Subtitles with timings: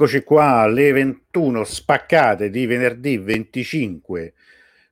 [0.00, 4.32] Eccoci qua alle 21 spaccate di venerdì 25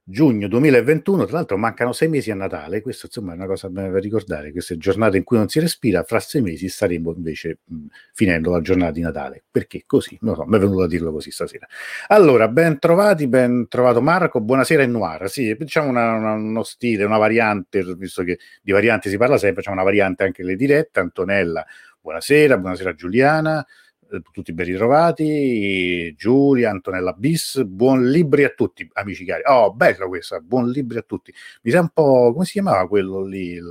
[0.03, 1.27] giugno 2021.
[1.27, 4.77] Tra l'altro mancano sei mesi a Natale, questo insomma è una cosa da ricordare, queste
[4.77, 8.91] giornate in cui non si respira, fra sei mesi staremo invece mh, finendo la giornata
[8.91, 9.45] di Natale.
[9.49, 10.19] Perché così?
[10.23, 11.69] Non so, mi è venuto a dirlo così stasera.
[12.09, 15.31] Allora, ben trovati, ben trovato Marco, buonasera in Noir.
[15.31, 19.63] Sì, diciamo una, una, uno stile, una variante, visto che di varianti si parla sempre,
[19.63, 20.99] c'è una variante anche le dirette.
[20.99, 21.65] Antonella,
[22.01, 23.65] buonasera, buonasera Giuliana.
[24.09, 29.43] Eh, tutti ben ritrovati, Giulia, Antonella Bis, buon libri a tutti, amici cari.
[29.47, 31.33] Oh, bella questa, buon libri a tutti.
[31.63, 33.69] Mi sa un po', come si chiamava quello lì, il,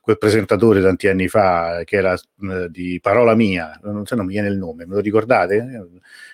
[0.00, 4.32] quel presentatore tanti anni fa, che era eh, di Parola Mia, non so, non mi
[4.32, 5.88] viene il nome, me lo ricordate?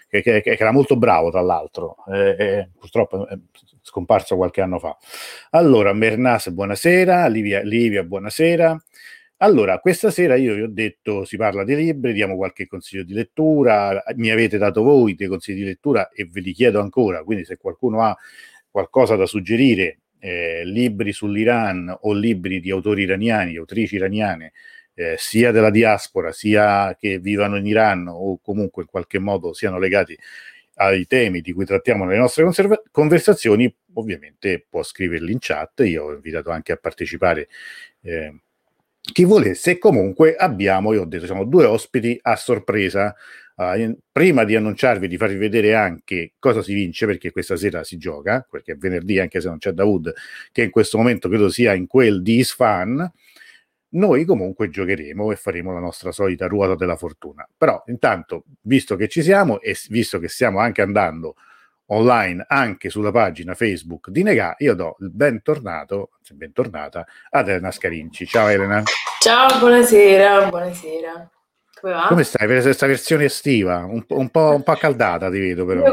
[0.06, 3.38] Che, che, che era molto bravo, tra l'altro, eh, eh, purtroppo è
[3.80, 4.96] scomparso qualche anno fa.
[5.50, 8.82] Allora, Mernas, buonasera, Livia, Livia buonasera.
[9.44, 13.12] Allora, questa sera io vi ho detto, si parla di libri, diamo qualche consiglio di
[13.12, 17.44] lettura, mi avete dato voi dei consigli di lettura e ve li chiedo ancora, quindi
[17.44, 18.16] se qualcuno ha
[18.70, 24.52] qualcosa da suggerire, eh, libri sull'Iran o libri di autori iraniani, autrici iraniane,
[24.94, 29.78] eh, sia della diaspora, sia che vivano in Iran o comunque in qualche modo siano
[29.78, 30.18] legati
[30.76, 35.80] ai temi di cui trattiamo nelle nostre conserva- conversazioni, ovviamente può scriverli in chat.
[35.80, 37.48] Io ho invitato anche a partecipare
[38.02, 38.38] eh,
[39.12, 39.78] chi volesse.
[39.78, 43.14] Comunque abbiamo, io ho detto, siamo due ospiti a sorpresa.
[43.56, 47.84] Uh, in, prima di annunciarvi, di farvi vedere anche cosa si vince, perché questa sera
[47.84, 50.12] si gioca, perché è venerdì, anche se non c'è Dawood,
[50.50, 53.08] che in questo momento credo sia in quel di Isfan,
[53.90, 57.48] noi comunque giocheremo e faremo la nostra solita ruota della fortuna.
[57.56, 61.36] Però intanto, visto che ci siamo e visto che stiamo anche andando
[61.86, 68.26] online anche sulla pagina Facebook di Negà, io do il bentornato, bentornata ad Elena Scarinci.
[68.26, 68.82] Ciao Elena.
[69.20, 71.30] Ciao, buonasera, buonasera.
[71.80, 72.06] Come va?
[72.08, 73.84] Come stai per questa versione estiva?
[73.84, 75.92] Un, un, po', un po' accaldata ti vedo però.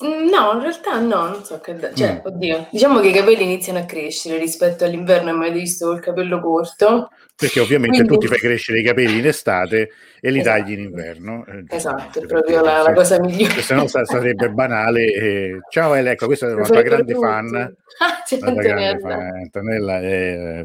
[0.00, 1.76] No, in realtà no, non so che...
[1.94, 2.26] Cioè, mm.
[2.26, 6.40] oddio, diciamo che i capelli iniziano a crescere rispetto all'inverno e mai visto col capello
[6.40, 7.10] corto.
[7.36, 9.90] Perché ovviamente tu ti fai crescere i capelli in estate
[10.20, 10.58] e li esatto.
[10.58, 11.44] tagli in inverno.
[11.46, 13.60] Eh, esatto, è proprio la, la, cosa migliore.
[13.60, 15.12] Se no sarebbe banale.
[15.12, 15.58] Eh.
[15.68, 17.54] Ciao Ele, ecco, questa è una tua grande fan.
[17.98, 18.98] Ah, c'è Antonella.
[18.98, 19.36] Fan.
[19.42, 20.64] Antonella è, eh,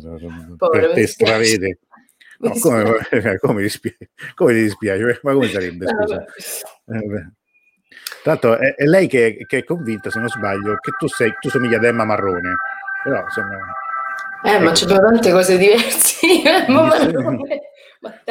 [0.58, 1.80] Povera, per te stravede.
[2.40, 2.98] No, come,
[3.42, 5.20] come, dispiace, come ti dispiace?
[5.24, 5.86] Ma come sarebbe?
[5.88, 6.24] Scusa?
[6.24, 7.39] Eh, tra
[8.24, 11.50] l'altro è, è lei che, che, è convinta, se non sbaglio, che tu, sei, tu
[11.50, 12.56] somigli ad Emma Marrone.
[13.04, 13.58] Però insomma...
[14.44, 14.64] Eh, ecco.
[14.64, 16.18] ma c'è tante cose diverse.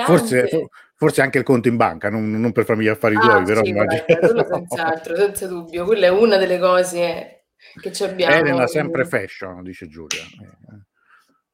[0.07, 0.49] Forse,
[0.97, 3.63] forse, anche il conto in banca, non, non per farmi gli affari ah, tuoi, però
[3.63, 4.05] sì, immagino.
[4.07, 5.85] Guarda, senz'altro, senza dubbio.
[5.85, 7.45] Quella è una delle cose
[7.79, 8.35] che ci abbiamo.
[8.35, 10.23] Elena sempre fashion, dice Giulia.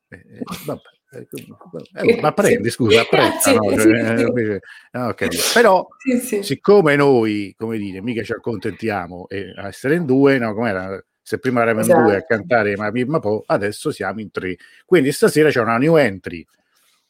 [0.09, 0.81] Eh, eh, eh vabbè.
[1.17, 3.71] Eh, ma prendi, scusa, apprezza, no?
[3.71, 4.59] Sì, sì.
[4.93, 5.29] Ah, okay.
[5.53, 10.55] però sì, siccome noi, come dire, mica ci accontentiamo e a essere in due, no,
[10.55, 11.03] com'era?
[11.23, 11.99] Se prima eravamo esatto.
[11.99, 12.35] in due a esatto.
[12.35, 14.57] cantare Ma Pimma Po, adesso siamo in tre.
[14.85, 16.47] Quindi stasera c'è una new entry,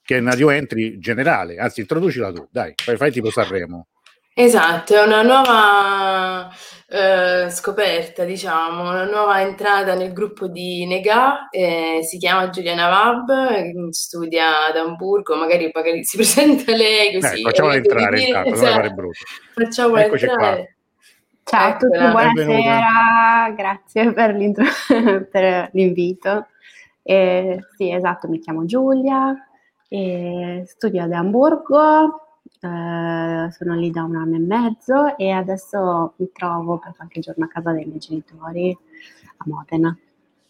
[0.03, 3.89] che è una new entry generale, anzi introducila tu, dai, fai, fai tipo Sanremo.
[4.35, 6.51] Esatto, è una nuova
[6.87, 13.89] eh, scoperta, diciamo, una nuova entrata nel gruppo di Nega, eh, si chiama Giuliana Vab,
[13.89, 17.41] studia ad Amburgo, magari, magari si presenta lei così.
[17.41, 18.73] Eh, facciamola entrare dire, intanto, esatto.
[18.73, 19.19] fare brutto.
[19.55, 20.57] Facciamola Eccoci entrare.
[20.57, 20.73] Qua.
[21.47, 26.47] Ciao a tutti, buonasera, grazie per, per l'invito.
[27.03, 29.35] Eh, sì, esatto, mi chiamo Giulia,
[30.65, 32.24] studio ad Amburgo,
[32.65, 37.45] eh, sono lì da un anno e mezzo e adesso mi trovo per qualche giorno
[37.45, 38.77] a casa dei miei genitori
[39.37, 39.97] a Modena.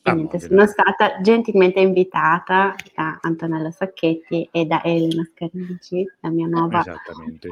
[0.02, 6.46] Ah, niente, sono stata gentilmente invitata da Antonella Sacchetti e da Elena Scarinci, la mia
[6.46, 7.48] nuova Esattamente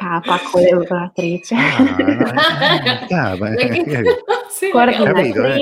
[0.00, 1.54] capa collaboratrice.
[1.54, 4.04] Ah, ah, eh,
[4.48, 5.56] sì, coordinatrice.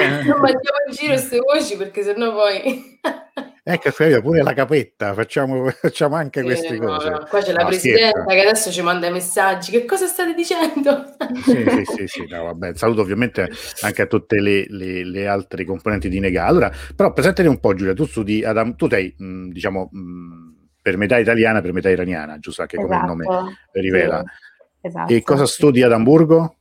[0.00, 0.08] Eh.
[0.24, 2.98] Non mandiamo in giro queste voci perché sennò poi...
[3.66, 7.08] Ecco, pure la capetta, facciamo, facciamo anche sì, queste no, cose.
[7.08, 8.28] No, qua c'è la no, presidenta scherzo.
[8.28, 9.70] che adesso ci manda i messaggi.
[9.70, 11.04] Che cosa state dicendo?
[11.42, 12.74] Sì, sì, sì, sì no, vabbè.
[12.74, 13.50] Saluto ovviamente
[13.80, 16.44] anche a tutte le, le, le altre componenti di Nega.
[16.44, 20.53] Allora, però presentati un po', Giulia, tu studi Adam, tu sei, mh, diciamo, mh,
[20.84, 24.22] per metà italiana, per metà iraniana, giusto anche esatto, come il nome esatto, rivela.
[24.22, 25.12] Sì, esatto.
[25.14, 26.56] E cosa studi ad Amburgo?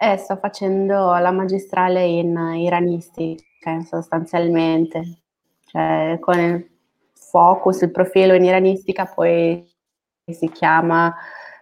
[0.00, 5.18] Eh, sto facendo la magistrale in iranistica, sostanzialmente
[5.66, 6.66] cioè con il
[7.12, 9.70] focus, il profilo in iranistica, poi
[10.24, 11.14] si chiama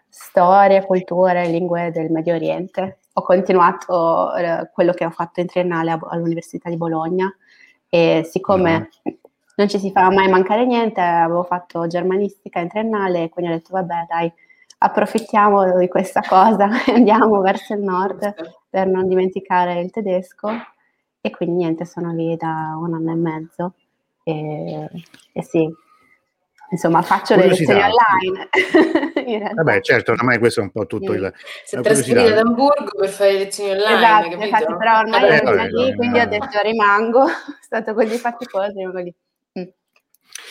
[0.08, 3.00] Storia, Cultura e Lingue del Medio Oriente.
[3.14, 7.28] Ho continuato eh, quello che ho fatto in triennale all'Università di Bologna
[7.88, 9.12] e siccome no.
[9.54, 13.54] Non ci si fa mai mancare niente, avevo fatto germanistica in triennale e quindi ho
[13.54, 14.32] detto vabbè dai,
[14.78, 18.34] approfittiamo di questa cosa e andiamo verso il nord
[18.68, 20.50] per non dimenticare il tedesco
[21.20, 23.74] e quindi niente, sono lì da un anno e mezzo
[24.24, 24.88] e,
[25.32, 25.68] e sì,
[26.70, 28.48] insomma faccio le lezioni online.
[29.54, 31.18] Vabbè certo, ormai questo è un po' tutto sì.
[31.18, 31.32] il...
[31.64, 34.44] Si è trasferita ad Hamburgo per fare le lezioni online, esatto, capito?
[34.44, 39.14] Infatti, però ormai eh, lì, quindi ho detto rimango, è stato così faticoso, rimango lì.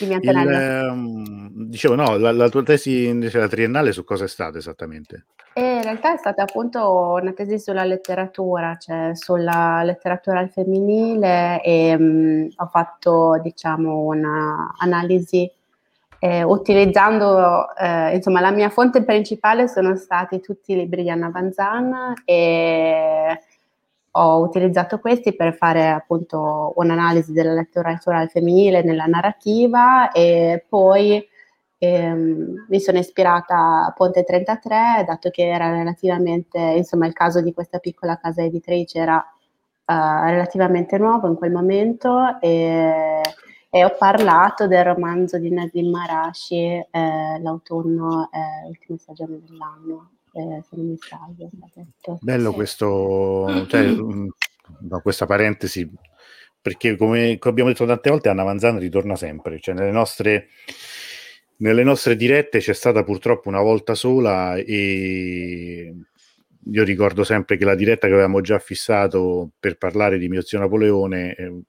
[0.06, 0.12] Mm.
[0.22, 4.58] Il, ehm, dicevo, no, la, la, tua tesi invece la triennale su cosa è stata
[4.58, 5.26] esattamente?
[5.54, 11.62] E in realtà è stata appunto una tesi sulla letteratura, cioè sulla letteratura al femminile
[11.62, 15.52] e mh, mm, ho fatto diciamo un'analisi
[16.24, 21.30] eh, utilizzando, eh, insomma la mia fonte principale sono stati tutti i libri di Anna
[21.30, 23.40] Vanzan e
[24.12, 31.26] ho utilizzato questi per fare appunto un'analisi della letteratura femminile nella narrativa e poi
[31.78, 37.54] ehm, mi sono ispirata a Ponte 33, dato che era relativamente, insomma il caso di
[37.54, 39.94] questa piccola casa editrice era uh,
[40.26, 43.22] relativamente nuovo in quel momento e,
[43.70, 50.64] e, ho parlato del romanzo di Nazim Marashi, eh, l'autunno, eh, l'ultima stagione dell'anno eh,
[50.64, 51.50] se non mi sbaglio.
[52.22, 54.28] Bello questo, cioè, mm,
[54.80, 55.90] no, questa parentesi,
[56.62, 60.48] perché come, come, abbiamo detto tante volte, Anna Manzana ritorna sempre, cioè nelle nostre,
[61.58, 65.94] nelle nostre dirette c'è stata purtroppo una volta sola e
[66.64, 70.60] io ricordo sempre che la diretta che avevamo già fissato per parlare di mio zio
[70.60, 71.62] Napoleone eh,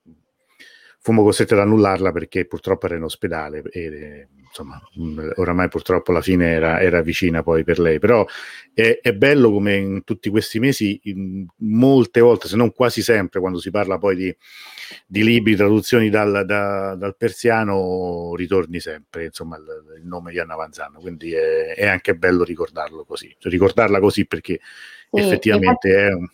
[1.01, 6.21] fummo costretti ad annullarla perché purtroppo era in ospedale e insomma, mm, oramai purtroppo la
[6.21, 8.25] fine era, era, vicina poi per lei, però
[8.75, 11.01] è, è, bello come in tutti questi mesi,
[11.59, 14.37] molte volte, se non quasi sempre, quando si parla poi di,
[15.07, 19.65] di libri, traduzioni dal, da, dal, persiano, ritorni sempre, insomma, il,
[20.01, 24.27] il, nome di Anna Vanzano, quindi è, è, anche bello ricordarlo così, cioè, ricordarla così
[24.27, 24.61] perché
[25.11, 26.11] sì, effettivamente infatti...
[26.11, 26.29] è un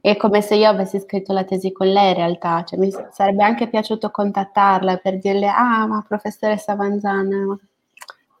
[0.00, 3.42] è come se io avessi scritto la tesi con lei in realtà, cioè, mi sarebbe
[3.44, 7.58] anche piaciuto contattarla per dirle, ah ma professoressa Vanzana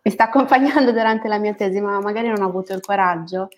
[0.02, 3.48] mi sta accompagnando durante la mia tesi, ma magari non ho avuto il coraggio.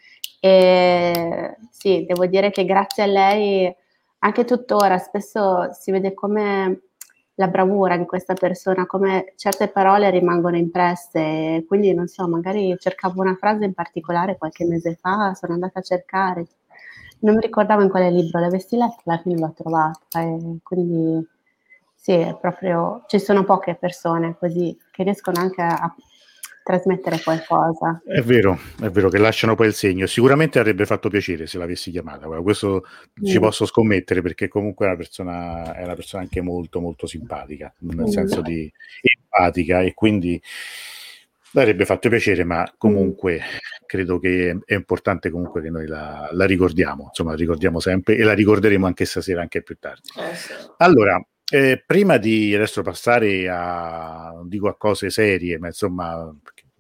[0.41, 3.73] E sì, devo dire che grazie a lei,
[4.21, 6.81] anche tuttora, spesso si vede come
[7.37, 13.21] la bravura di questa persona, come certe parole rimangono impresse, quindi non so, magari cercavo
[13.21, 16.47] una frase in particolare qualche mese fa, sono andata a cercare,
[17.23, 20.21] non mi ricordavo in quale libro l'avessi letto, alla fine l'ho trovata.
[20.21, 21.27] E quindi
[21.95, 25.95] sì, è proprio ci sono poche persone così che riescono anche a,
[26.63, 28.01] trasmettere qualcosa.
[28.05, 30.07] È vero, è vero che lasciano poi il segno.
[30.07, 32.27] Sicuramente avrebbe fatto piacere se l'avessi chiamata.
[32.41, 32.85] Questo
[33.21, 33.25] mm.
[33.25, 37.73] ci posso scommettere perché comunque è una persona, è una persona anche molto, molto simpatica,
[37.79, 38.07] nel mm.
[38.07, 40.41] senso di empatica e quindi
[41.55, 43.41] Avrebbe fatto piacere, ma comunque
[43.85, 48.23] credo che è importante comunque che noi la, la ricordiamo, insomma, la ricordiamo sempre e
[48.23, 50.09] la ricorderemo anche stasera, anche più tardi.
[50.19, 50.53] Eh sì.
[50.79, 56.35] Allora, eh, prima di adesso passare a, non dico a cose serie, ma insomma,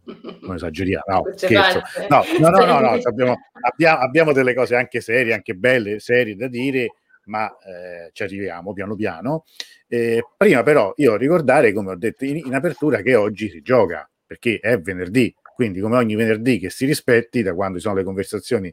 [0.40, 1.82] non esageriamo, no, scherzo.
[2.08, 6.34] No, no, no, no, no abbiamo, abbiamo, abbiamo, delle cose anche serie, anche belle, serie
[6.34, 6.94] da dire,
[7.26, 9.44] ma eh, ci arriviamo piano piano.
[9.86, 14.06] Eh, prima però io ricordare, come ho detto in, in apertura, che oggi si gioca
[14.32, 18.04] perché è venerdì, quindi come ogni venerdì che si rispetti da quando ci sono le
[18.04, 18.72] conversazioni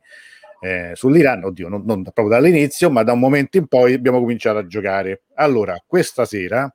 [0.62, 4.58] eh, sull'Iran, oddio, non, non, proprio dall'inizio, ma da un momento in poi abbiamo cominciato
[4.58, 5.24] a giocare.
[5.36, 6.74] Allora, questa sera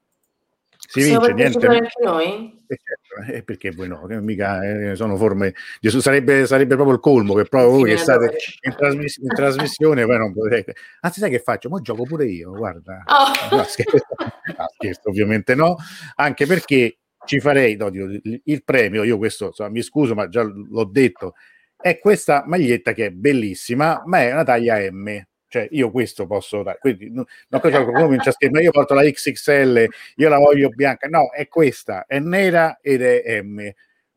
[0.77, 1.67] si Possiamo vince niente.
[1.67, 2.63] Anche noi?
[2.67, 4.05] Eh, certo, eh, perché voi no?
[4.07, 5.55] Che mica eh, sono forme.
[5.81, 10.19] Sarebbe, sarebbe proprio il colmo che proprio voi che state in, trasmiss- in trasmissione, poi
[10.19, 10.75] non potrete.
[11.01, 11.71] Anzi, sai che faccio?
[11.71, 13.03] Ma gioco pure io, guarda.
[13.07, 13.57] Oh.
[13.57, 14.07] No, scherzo.
[14.19, 15.77] no, scherzo, ovviamente no,
[16.17, 20.85] anche perché ci farei no, il premio, io questo insomma, mi scuso ma già l'ho
[20.85, 21.35] detto,
[21.77, 25.23] è questa maglietta che è bellissima, ma è una taglia M.
[25.47, 29.87] Cioè, io questo posso dare, quindi non cioè, comincia a scrivere, io porto la XXL,
[30.17, 33.71] io la voglio bianca, no, è questa, è nera ed è M.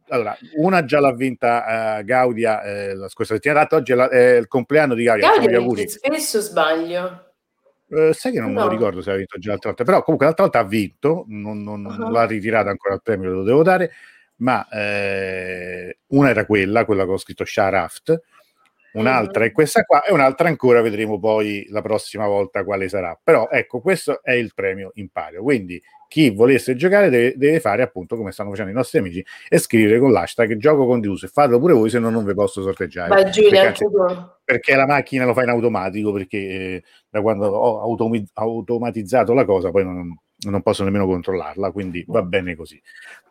[0.07, 4.37] Allora, una già l'ha vinta uh, Gaudia eh, la scorsa settimana, oggi è, la, è,
[4.37, 5.29] il compleanno di Gaudia.
[5.37, 7.26] Gaudia spesso sbaglio.
[7.89, 8.59] Uh, sai che non no.
[8.59, 11.23] me lo ricordo se ha vinto già l'altra volta, però comunque l'altra volta ha vinto,
[11.27, 11.95] non, non, uh-huh.
[11.95, 13.91] non l'ha ritirata ancora il premio, lo devo dare,
[14.37, 18.21] ma eh, una era quella, quella che ho scritto Sharaft,
[18.93, 19.49] un'altra uh-huh.
[19.49, 23.17] è questa qua e un'altra ancora vedremo poi la prossima volta quale sarà.
[23.21, 28.15] Però ecco, questo è il premio Impario, quindi chi volesse giocare deve, deve, fare appunto
[28.15, 31.73] come stanno facendo i nostri amici e scrivere con l'hashtag gioco condiviso e fatelo pure
[31.73, 33.85] voi se no non vi posso sorteggiare Vai, Giulia, perché, anzi,
[34.43, 39.45] perché, la macchina lo fa in automatico perché eh, da quando ho automi- automatizzato la
[39.45, 42.81] cosa poi non, non, posso nemmeno controllarla quindi va bene così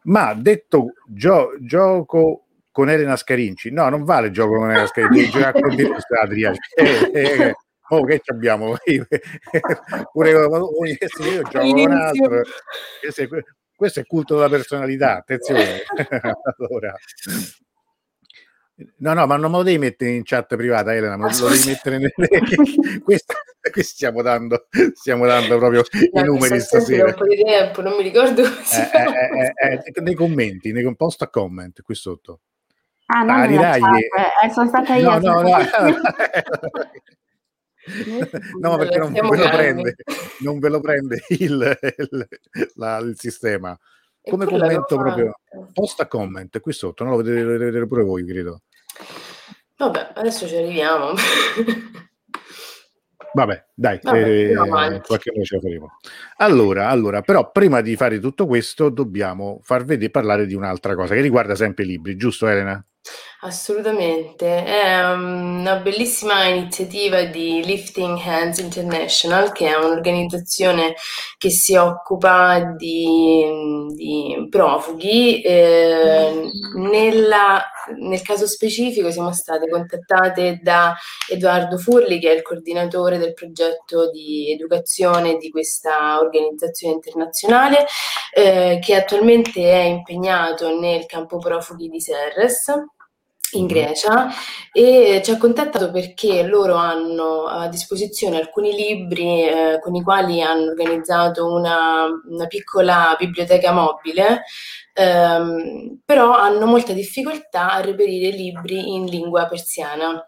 [0.02, 2.42] ma detto gio- gioco
[2.76, 3.70] con Elena Scarinci.
[3.70, 5.72] No, non vale gioco con Elena Scarinci, giocare con
[6.22, 6.56] Adriano.
[6.74, 7.54] Eh, eh,
[7.88, 8.76] oh, che abbiamo?
[10.12, 10.48] Pure io
[11.48, 12.42] gioco con altro.
[13.76, 15.82] Questo è culto della personalità, attenzione.
[16.58, 16.94] allora.
[18.98, 21.66] No, no, ma non me lo devi mettere in chat privata, Elena, ma lo devi
[21.66, 22.10] mettere nelle...
[23.02, 23.34] Questa,
[23.70, 27.06] qui stiamo dando, stiamo dando proprio no, i numeri stasera.
[27.06, 28.42] Un po' di tempo, non mi ricordo.
[28.42, 32.40] Eh, eh, eh, eh, nei commenti, nei post a comment qui sotto.
[33.06, 35.18] Ah, no, ah, eh, sono stata io.
[35.18, 35.58] No, no, no.
[38.60, 39.96] no, perché non ve, lo prende,
[40.40, 42.28] non ve lo prende il, il,
[42.74, 43.78] la, il sistema.
[44.22, 45.38] Come commento proprio,
[45.72, 47.10] post a comment qui sotto, no?
[47.10, 48.62] lo vedete, lo vedete pure voi, credo.
[49.76, 51.12] Vabbè, adesso ci arriviamo.
[53.36, 55.98] Vabbè, dai, Vabbè, eh, qualche noi ce la faremo.
[56.38, 61.14] Allora, allora, però prima di fare tutto questo dobbiamo far vedere parlare di un'altra cosa
[61.14, 62.82] che riguarda sempre i libri, giusto Elena?
[63.46, 70.96] Assolutamente, è una bellissima iniziativa di Lifting Hands International, che è un'organizzazione
[71.38, 73.44] che si occupa di,
[73.94, 75.42] di profughi.
[75.42, 77.62] Eh, nella,
[77.96, 80.96] nel caso specifico siamo state contattate da
[81.30, 87.86] Edoardo Furli, che è il coordinatore del progetto di educazione di questa organizzazione internazionale,
[88.34, 92.72] eh, che attualmente è impegnato nel campo profughi di Serres
[93.52, 93.74] in mm-hmm.
[93.74, 94.28] Grecia
[94.72, 100.42] e ci ha contattato perché loro hanno a disposizione alcuni libri eh, con i quali
[100.42, 104.42] hanno organizzato una, una piccola biblioteca mobile,
[104.92, 110.26] ehm, però hanno molta difficoltà a reperire libri in lingua persiana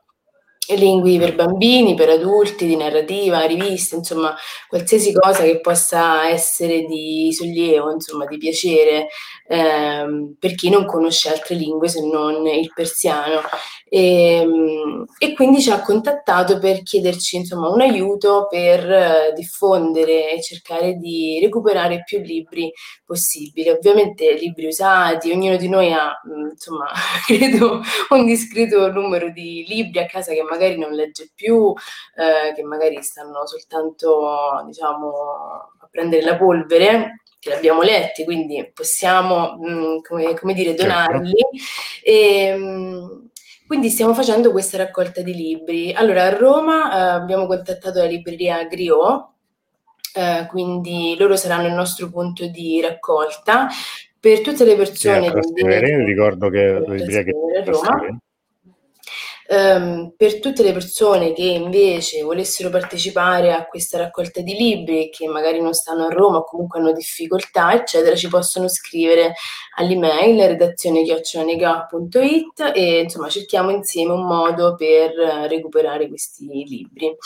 [0.77, 4.35] lingue per bambini, per adulti, di narrativa, riviste, insomma,
[4.69, 9.09] qualsiasi cosa che possa essere di sollievo, insomma, di piacere
[9.49, 13.41] ehm, per chi non conosce altre lingue se non il persiano.
[13.89, 20.33] E, ehm, e quindi ci ha contattato per chiederci, insomma, un aiuto per eh, diffondere
[20.33, 22.73] e cercare di recuperare più libri
[23.05, 23.71] possibili.
[23.71, 26.91] Ovviamente libri usati, ognuno di noi ha, insomma,
[27.27, 27.81] credo
[28.11, 31.73] un discreto numero di libri a casa che magari non legge più,
[32.17, 35.09] eh, che magari stanno soltanto diciamo,
[35.81, 40.83] a prendere la polvere, che l'abbiamo letti, quindi possiamo mh, mm, come, come, dire certo.
[40.83, 41.35] donarli.
[42.03, 43.28] E, mh,
[43.69, 45.93] quindi stiamo facendo questa raccolta di libri.
[45.93, 49.29] Allora, a Roma eh, abbiamo contattato la libreria Griot,
[50.15, 53.69] eh, quindi loro saranno il nostro punto di raccolta.
[54.19, 55.31] Per tutte le persone...
[55.43, 57.33] Sì, che ricordo che la libreria che
[57.67, 58.19] Roma.
[59.51, 65.27] Um, per tutte le persone che invece volessero partecipare a questa raccolta di libri, che
[65.27, 69.33] magari non stanno a Roma o comunque hanno difficoltà, eccetera, ci possono scrivere
[69.77, 75.13] all'email redazione chiocciolanega.it e insomma cerchiamo insieme un modo per
[75.49, 77.17] recuperare questi libri.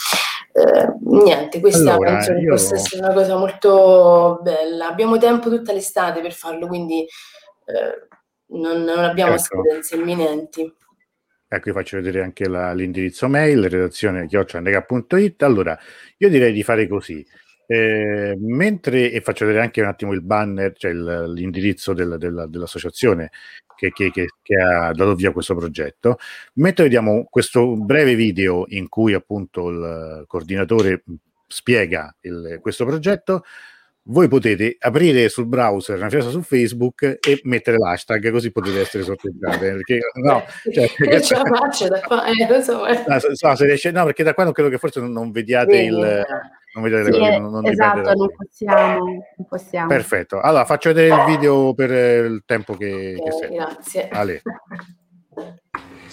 [0.52, 4.86] Uh, niente, questa allora, penso che possa essere una cosa molto bella.
[4.86, 7.04] Abbiamo tempo tutta l'estate per farlo, quindi
[7.64, 9.42] uh, non, non, abbiamo ecco.
[9.42, 10.72] scadenze imminenti.
[11.54, 15.42] Ecco, vi faccio vedere anche la, l'indirizzo mail, redazione chioccianega.it.
[15.42, 15.78] Allora,
[16.16, 17.22] io direi di fare così.
[17.66, 22.46] Eh, mentre, e faccio vedere anche un attimo il banner, cioè il, l'indirizzo del, del,
[22.48, 23.30] dell'associazione
[23.76, 26.16] che, che, che, che, ha dato via questo progetto,
[26.54, 31.04] mentre vediamo questo breve video in cui appunto il coordinatore
[31.46, 33.44] spiega il, questo progetto,
[34.04, 39.04] voi potete aprire sul browser una finestra su Facebook e mettere l'hashtag così potete essere
[39.04, 40.42] sorteggiate perché no,
[40.72, 43.04] cioè, perché, ce la faccio da qua eh, so, eh.
[43.06, 45.76] no, so, se riesce, no, perché da qua non credo che forse non, non vediate
[45.76, 46.24] sì, il
[46.74, 49.04] non vedete sì, le, non, non esatto, non possiamo,
[49.36, 53.54] non possiamo, perfetto allora faccio vedere il video per il tempo che, okay, che serve.
[53.54, 54.08] grazie.
[54.08, 54.42] Ale.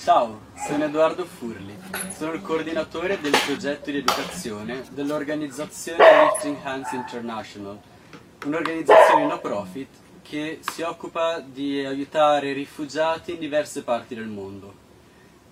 [0.02, 1.78] Ciao, sono Edoardo Furli,
[2.16, 7.78] sono il coordinatore del progetto di educazione dell'organizzazione Lifting Hands International,
[8.46, 9.90] un'organizzazione no profit
[10.22, 14.74] che si occupa di aiutare rifugiati in diverse parti del mondo.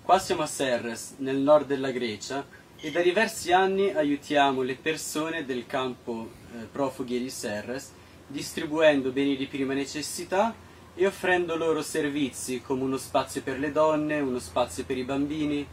[0.02, 2.44] Qua siamo a Serres, nel nord della Grecia,
[2.80, 7.92] e da diversi anni aiutiamo le persone del campo eh, profughi di Serres
[8.26, 10.54] distribuendo beni di prima necessità
[11.00, 15.64] e offrendo loro servizi come uno spazio per le donne, uno spazio per i bambini,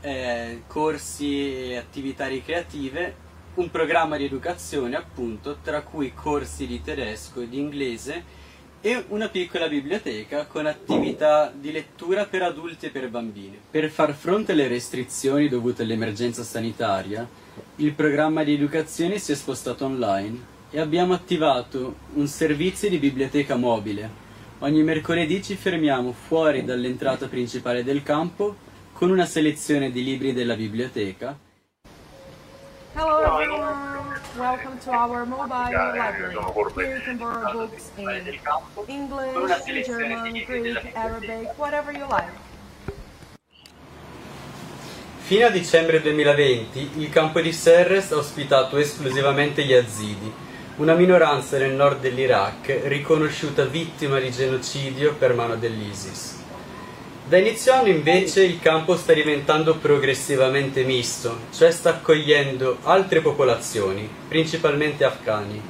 [0.00, 3.14] eh, corsi e attività ricreative,
[3.56, 8.40] un programma di educazione appunto, tra cui corsi di tedesco e di inglese
[8.80, 13.60] e una piccola biblioteca con attività di lettura per adulti e per bambini.
[13.70, 17.28] Per far fronte alle restrizioni dovute all'emergenza sanitaria,
[17.76, 23.56] il programma di educazione si è spostato online e abbiamo attivato un servizio di biblioteca
[23.56, 24.21] mobile
[24.62, 28.54] Ogni mercoledì ci fermiamo fuori dall'entrata principale del campo
[28.92, 31.36] con una selezione di libri della biblioteca.
[32.94, 36.36] Hello everyone, welcome to our mobile library.
[36.76, 38.08] Here you can borrow books in
[38.86, 42.30] English, German, Greek, Arabic, whatever you like.
[45.22, 50.32] Fino a dicembre 2020 il campo di Serres ha ospitato esclusivamente gli Yazidi,
[50.76, 56.40] una minoranza nel nord dell'Iraq riconosciuta vittima di genocidio per mano dell'ISIS.
[57.28, 64.08] Da inizio anno invece il campo sta diventando progressivamente misto, cioè sta accogliendo altre popolazioni,
[64.28, 65.60] principalmente afghani.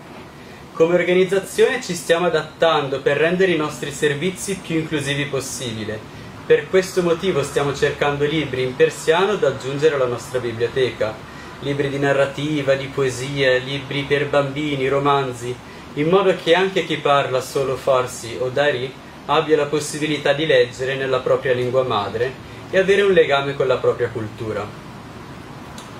[0.72, 5.98] Come organizzazione ci stiamo adattando per rendere i nostri servizi più inclusivi possibile.
[6.46, 11.14] Per questo motivo stiamo cercando libri in persiano da aggiungere alla nostra biblioteca,
[11.62, 15.54] libri di narrativa, di poesia, libri per bambini, romanzi,
[15.94, 18.92] in modo che anche chi parla solo farsi o dari
[19.26, 23.76] abbia la possibilità di leggere nella propria lingua madre e avere un legame con la
[23.76, 24.66] propria cultura.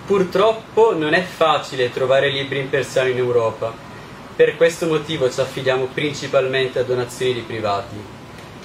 [0.05, 3.73] Purtroppo non è facile trovare libri in persiano in Europa,
[4.35, 7.97] per questo motivo ci affidiamo principalmente a donazioni di privati.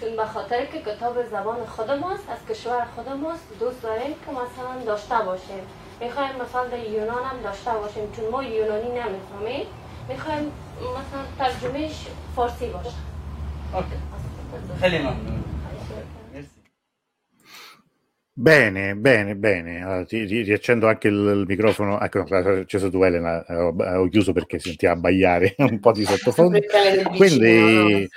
[0.00, 4.30] چون به خاطر که کتاب زبان خود ماست از کشور خود ماست دوست داریم که
[4.30, 5.66] مثلا داشته باشیم.
[6.01, 9.65] میخوایم مثلا در یونان هم داشته باشیم چون ما یونانی نمیفهمیم
[10.09, 12.95] میخوایم مثلا ترجمهش فارسی باشه
[14.79, 15.43] خیلی ممنون
[18.39, 19.81] Bene, bene, bene.
[19.81, 21.99] Allora, ti, ti, riaccendo anche il, il microfono.
[21.99, 23.43] Ecco, l'hai acceso tu, Elena.
[23.47, 26.59] Ho, ho chiuso perché sentiva abbaiare un po' di sottofondo.
[27.15, 28.07] Quindi,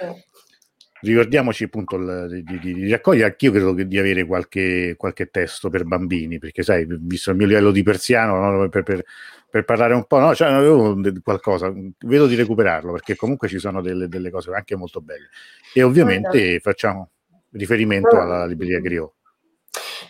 [1.06, 5.70] ricordiamoci appunto il, di, di, di, raccogliere, anch'io credo che di avere qualche, qualche, testo
[5.70, 9.04] per bambini, perché sai, visto il mio livello di persiano, no, per, per,
[9.50, 13.82] per, parlare un po', no, cioè, avevo qualcosa, vedo di recuperarlo, perché comunque ci sono
[13.82, 15.30] delle, delle cose anche molto belle.
[15.74, 17.12] E ovviamente facciamo
[17.52, 19.14] riferimento alla libreria Griot.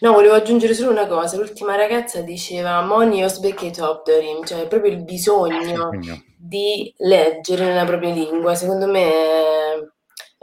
[0.02, 1.38] No, volevo aggiungere solo una cosa.
[1.38, 5.90] L'ultima ragazza diceva Moni Osbeket Optorim, cioè proprio il bisogno
[6.38, 8.56] di leggere nella propria lingua.
[8.56, 9.55] Secondo me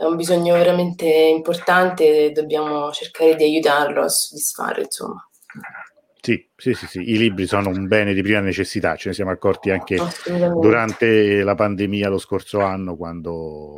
[0.03, 5.25] è un bisogno veramente importante e dobbiamo cercare di aiutarlo a soddisfare, insomma.
[6.21, 9.31] Sì, sì, sì, sì, i libri sono un bene di prima necessità, ce ne siamo
[9.31, 9.99] accorti anche
[10.61, 13.75] durante la pandemia lo scorso anno quando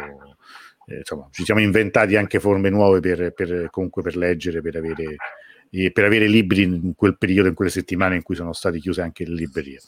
[0.86, 5.16] eh, insomma, ci siamo inventati anche forme nuove per, per comunque per leggere, per avere,
[5.70, 9.02] eh, per avere libri in quel periodo, in quelle settimane in cui sono state chiuse
[9.02, 9.80] anche le librerie.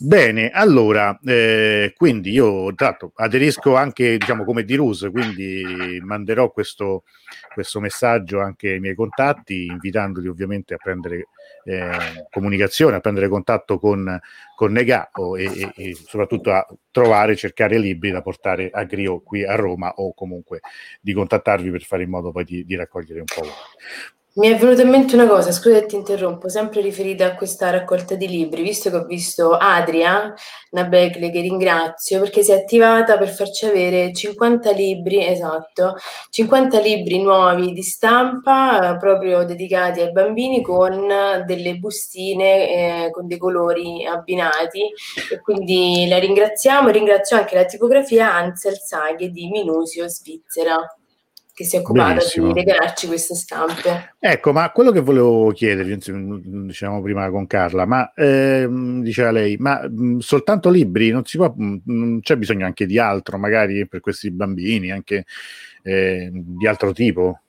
[0.00, 7.02] Bene, allora, eh, quindi io tratto, aderisco anche diciamo come di Rus, quindi manderò questo,
[7.52, 11.26] questo, messaggio anche ai miei contatti, invitandoli ovviamente a prendere
[11.64, 14.20] eh, comunicazione, a prendere contatto con,
[14.54, 19.44] con Nega e, e, e, soprattutto a trovare, cercare libri da portare a Grio qui
[19.44, 20.60] a Roma o comunque
[21.00, 23.48] di contattarvi per fare in modo poi di, di raccogliere un po'.
[24.38, 27.70] Mi è venuta in mente una cosa, scusa se ti interrompo, sempre riferita a questa
[27.70, 30.32] raccolta di libri, visto che ho visto Adria
[30.70, 35.96] Nabegle, che ringrazio, perché si è attivata per farci avere 50 libri, esatto,
[36.30, 41.08] 50 libri nuovi di stampa, eh, proprio dedicati ai bambini, con
[41.44, 44.82] delle bustine, eh, con dei colori abbinati,
[45.32, 50.97] e quindi la ringraziamo, ringrazio anche la tipografia Ansel Saghe di Minusio, Svizzera.
[51.58, 52.52] Che si è occupata Benissimo.
[52.52, 54.14] di regalarci queste stampe.
[54.20, 55.98] Ecco, ma quello che volevo chiedervi,
[56.66, 58.68] diciamo prima con Carla, ma eh,
[59.00, 63.38] diceva lei, ma mh, soltanto libri, non si può, mh, c'è bisogno anche di altro,
[63.38, 65.24] magari per questi bambini, anche
[65.82, 67.40] eh, di altro tipo?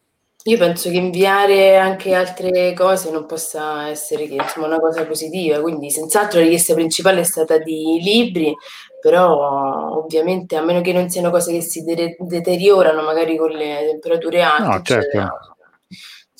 [0.43, 5.91] Io penso che inviare anche altre cose non possa essere insomma, una cosa positiva, quindi
[5.91, 8.55] senz'altro la richiesta principale è stata di libri,
[9.01, 13.85] però ovviamente a meno che non siano cose che si de- deteriorano magari con le
[13.91, 15.27] temperature alte, no, certo.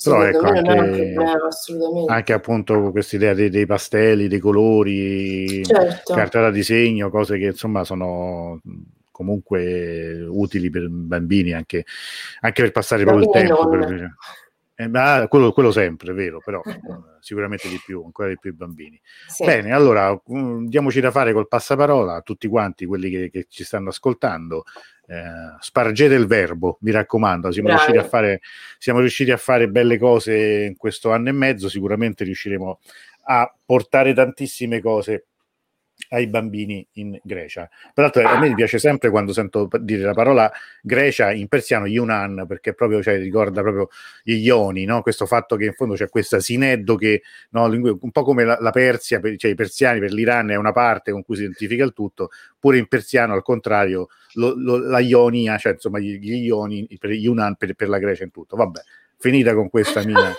[0.02, 6.14] Però ecco, anche, problema, anche, appunto questa idea dei, dei, pastelli, dei colori, certo.
[6.14, 8.62] carta da disegno, cose che insomma sono
[9.20, 11.84] comunque utili per bambini anche,
[12.40, 13.68] anche per passare proprio il tempo.
[13.68, 14.16] Per,
[14.76, 16.80] eh, ma quello, quello, sempre, è vero, però eh,
[17.20, 18.98] sicuramente di più, ancora di più i bambini.
[19.26, 19.44] Sì.
[19.44, 23.62] Bene, allora um, diamoci da fare col passaparola a tutti quanti quelli che, che ci
[23.62, 24.64] stanno ascoltando.
[25.06, 28.40] Eh, spargete il verbo, mi raccomando, siamo riusciti, a fare,
[28.78, 32.78] siamo riusciti a fare belle cose in questo anno e mezzo, sicuramente riusciremo
[33.24, 35.26] a portare tantissime cose
[36.08, 37.68] ai bambini in Grecia.
[37.94, 40.50] Peraltro a me piace sempre quando sento dire la parola
[40.82, 43.88] Grecia in persiano Yunan, perché proprio cioè, ricorda proprio
[44.22, 45.02] gli Ioni, no?
[45.02, 48.70] questo fatto che in fondo c'è questa sineddo che no, un po' come la, la
[48.70, 51.92] Persia, per, cioè i persiani per l'Iran è una parte con cui si identifica il
[51.92, 56.88] tutto, pure in persiano al contrario lo, lo, la Ionia, cioè insomma gli, gli Ioni
[56.98, 58.56] per Yunan per, per la Grecia in tutto.
[58.56, 58.80] Vabbè,
[59.18, 60.32] finita con questa mia...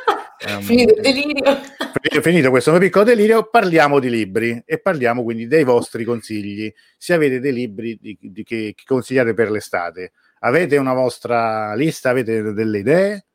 [0.47, 1.59] Um, finito il delirio.
[2.21, 6.71] Finito questo mio piccolo delirio, parliamo di libri e parliamo quindi dei vostri consigli.
[6.97, 12.09] Se avete dei libri di, di, che, che consigliate per l'estate, avete una vostra lista,
[12.09, 13.25] avete delle idee?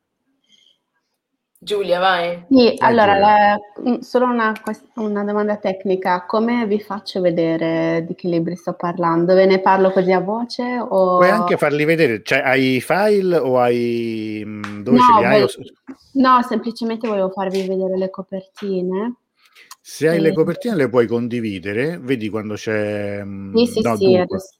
[1.59, 2.45] Giulia, vai.
[2.47, 4.53] Sì, allora, la, mm, solo una,
[4.95, 6.23] una, domanda tecnica.
[6.25, 9.33] Come vi faccio vedere di che libri sto parlando?
[9.33, 10.63] Ve ne parlo così a voce?
[10.79, 11.17] O...
[11.17, 14.43] Puoi anche farli vedere, cioè hai file o hai...
[14.45, 15.41] Mm, dove no, ce li hai?
[15.41, 15.51] Volevo,
[16.13, 19.15] no, semplicemente volevo farvi vedere le copertine.
[19.81, 20.21] Se hai e...
[20.21, 23.23] le copertine le puoi condividere, vedi quando c'è...
[23.23, 24.56] Mm, sì, sì, no, sì, adesso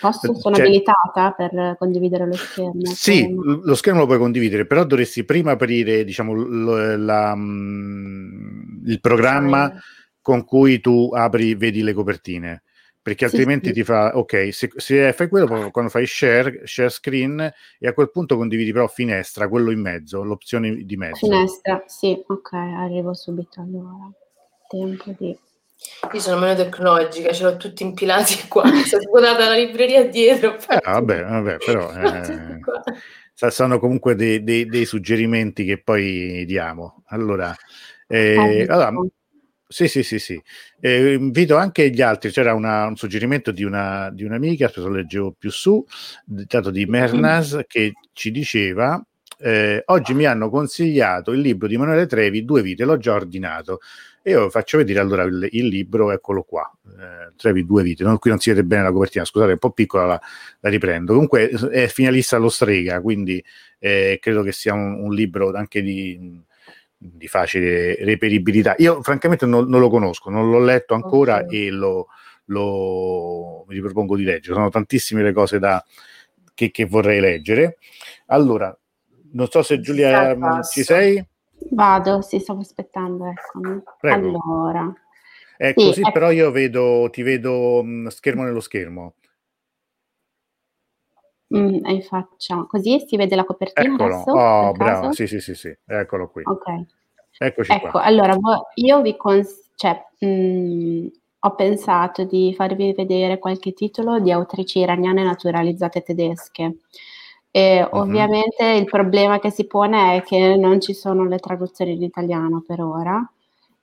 [0.00, 2.84] Posso, sono cioè, abilitata per condividere lo schermo?
[2.84, 3.60] Sì, come...
[3.62, 9.72] lo schermo lo puoi condividere, però dovresti prima aprire diciamo, lo, la, mm, il programma
[10.20, 12.62] con cui tu apri, vedi le copertine
[13.02, 13.80] perché altrimenti sì, sì.
[13.80, 18.12] ti fa ok se, se, fai quello quando fai share, share screen e a quel
[18.12, 23.60] punto condividi però finestra quello in mezzo l'opzione di mezzo finestra sì ok arrivo subito
[23.60, 24.08] allora
[24.68, 25.36] tempo di
[26.12, 30.56] io sono meno tecnologica, ce l'ho tutti impilati qua, mi sono svuotata la libreria dietro.
[30.56, 37.02] Eh, vabbè, vabbè, però eh, sono comunque dei, dei, dei, suggerimenti che poi diamo.
[37.06, 37.54] Allora,
[38.06, 38.92] eh, allora
[39.66, 40.40] sì, sì, sì, sì.
[40.80, 45.34] Eh, invito anche gli altri, c'era una, un suggerimento di, una, di un'amica, adesso leggevo
[45.38, 45.84] più su,
[46.24, 49.02] dato di Mernas, che ci diceva
[49.44, 53.80] eh, oggi mi hanno consigliato il libro di Emanuele Trevi, Due vite, l'ho già ordinato.
[54.24, 58.18] E io faccio vedere allora il, il libro, eccolo qua, eh, Trevi Due vite, no?
[58.18, 60.20] qui non si vede bene la copertina, scusate, è un po' piccola, la,
[60.60, 61.12] la riprendo.
[61.12, 63.42] Comunque è finalista allo strega, quindi
[63.80, 66.40] eh, credo che sia un, un libro anche di,
[66.96, 68.76] di, facile reperibilità.
[68.78, 71.66] Io francamente non, non, lo conosco, non l'ho letto ancora okay.
[71.66, 72.06] e lo,
[72.44, 74.54] lo, mi ripropongo di leggere.
[74.54, 75.84] Sono tantissime le cose da,
[76.54, 77.78] che, che vorrei leggere.
[78.26, 78.76] Allora,
[79.32, 81.26] non so se Giulia ci sei.
[81.70, 83.82] Vado, sì, stavo aspettando, eccomi.
[83.98, 84.28] Prego.
[84.28, 84.92] Allora.
[85.56, 86.12] È sì, così, è...
[86.12, 89.14] però io vedo, ti vedo mh, schermo nello schermo.
[91.54, 94.14] Mm, e faccia così si vede la copertina Eccolo.
[94.14, 94.30] adesso?
[94.30, 96.42] Oh, bravo, sì, sì, sì, sì, eccolo qui.
[96.44, 96.84] Ok.
[97.38, 98.02] Eccoci ecco, qua.
[98.02, 98.36] allora
[98.74, 101.06] io vi cons- cioè, mh, mm,
[101.40, 106.76] ho pensato di farvi vedere qualche titolo di autrici iraniane naturalizzate tedesche.
[107.54, 108.00] E uh-huh.
[108.00, 112.64] ovviamente il problema che si pone è che non ci sono le traduzioni in italiano
[112.66, 113.30] per ora,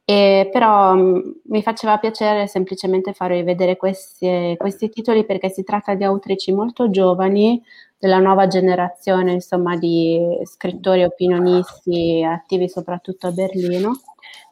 [0.10, 5.63] e però mh, mm, mi faceva piacere semplicemente farvi vedere questi, questi, titoli perché si
[5.63, 7.62] tratta di autrici molto giovani
[7.99, 13.99] della nuova generazione insomma, di scrittori opinionisti attivi soprattutto a Berlino.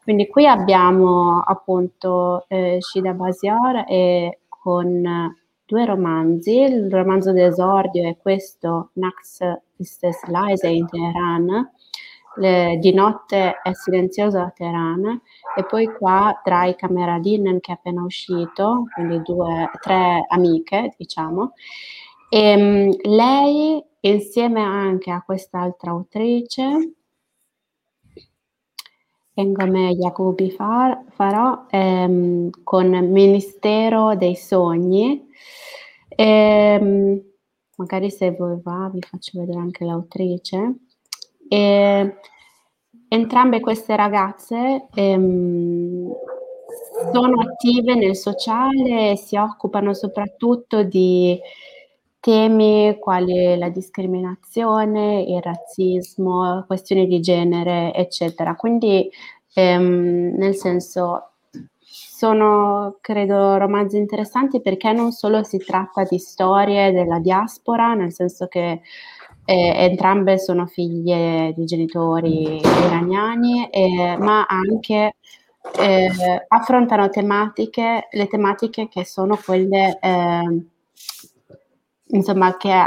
[0.04, 5.36] Quindi qui abbiamo appunto eh, Shida Basiar e con
[5.68, 9.40] due romanzi, il romanzo d'esordio è questo, Nax
[9.76, 11.72] ist leise in Teheran,
[12.38, 15.22] le, di notte è silenzioso a Teheran,
[15.58, 21.52] e poi qua Drai Kameradinen che è appena uscito, quindi due, tre amiche, diciamo,
[22.30, 26.94] e um, lei insieme anche a quest'altra autrice,
[29.40, 35.26] Engame Jacobi Farò, ehm, con Ministero dei Sogni,
[36.20, 37.22] Ehm,
[37.76, 40.76] magari se voi va vi faccio vedere anche l'autrice.
[41.48, 42.16] E
[43.08, 46.12] entrambe queste ragazze ehm,
[47.14, 51.40] sono attive nel sociale e si occupano soprattutto di
[52.28, 58.54] temi quali la discriminazione, il razzismo, questioni di genere, eccetera.
[58.56, 59.10] Quindi,
[59.54, 61.36] ehm, nel senso,
[61.80, 68.48] sono, credo, romanzi interessanti perché non solo si tratta di storie della diaspora, nel senso
[68.48, 68.82] che
[69.46, 75.16] eh, entrambe sono figlie di genitori iraniani, eh, ma anche
[75.80, 76.10] eh,
[76.50, 80.68] affrontano tematiche, le tematiche che sono quelle ehm,
[82.10, 82.86] insomma, che,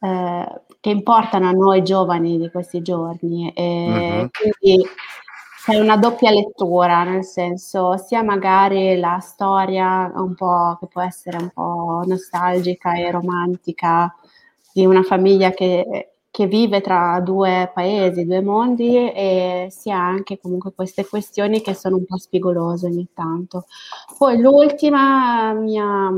[0.00, 3.52] eh, che, importano a noi giovani di questi giorni.
[3.54, 4.28] E uh-huh.
[4.30, 4.88] Quindi
[5.66, 11.36] è una doppia lettura, nel senso sia magari la storia un po' che può essere
[11.36, 14.14] un po' nostalgica e romantica
[14.72, 20.72] di una famiglia che, che vive tra due paesi, due mondi e sia anche comunque
[20.72, 23.66] queste questioni che sono un po' spigolose ogni tanto.
[24.16, 26.10] Poi l'ultima mia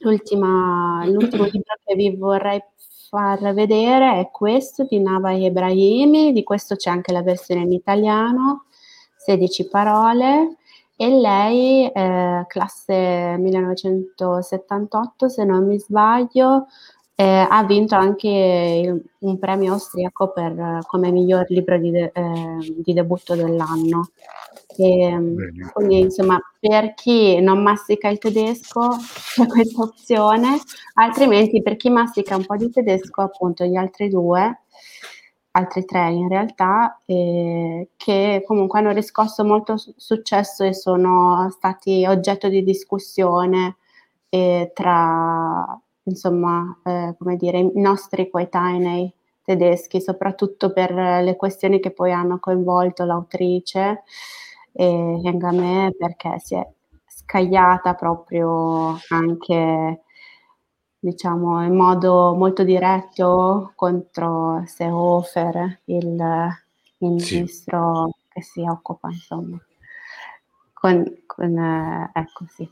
[0.00, 1.46] l'ultimo libro
[1.84, 2.62] che vi vorrei
[3.08, 8.66] far vedere è questo di Nava Ibrahimi, di questo c'è anche la versione in italiano,
[9.16, 10.56] 16 parole,
[10.96, 16.66] e lei, eh, classe 1978 se non mi sbaglio,
[17.14, 22.74] eh, ha vinto anche il, un premio austriaco per, come miglior libro di, de, eh,
[22.78, 24.10] di debutto dell'anno.
[24.76, 28.88] E, quindi, insomma, per chi non mastica il tedesco
[29.34, 30.58] c'è questa opzione,
[30.94, 34.60] altrimenti per chi mastica un po' di tedesco, appunto, gli altri due,
[35.52, 42.48] altri tre in realtà, eh, che comunque hanno riscosso molto successo e sono stati oggetto
[42.48, 43.76] di discussione
[44.28, 49.12] eh, tra insomma, eh, come dire, i nostri coetanei
[49.44, 54.02] tedeschi, soprattutto per le questioni che poi hanno coinvolto l'autrice
[54.72, 56.66] e Hengame perché si è
[57.06, 60.02] scagliata proprio anche
[60.98, 66.04] diciamo in modo molto diretto contro Seehofer, il,
[66.98, 68.26] il ministro sì.
[68.28, 69.58] che si occupa insomma
[70.72, 72.68] con, con eh, ecco sì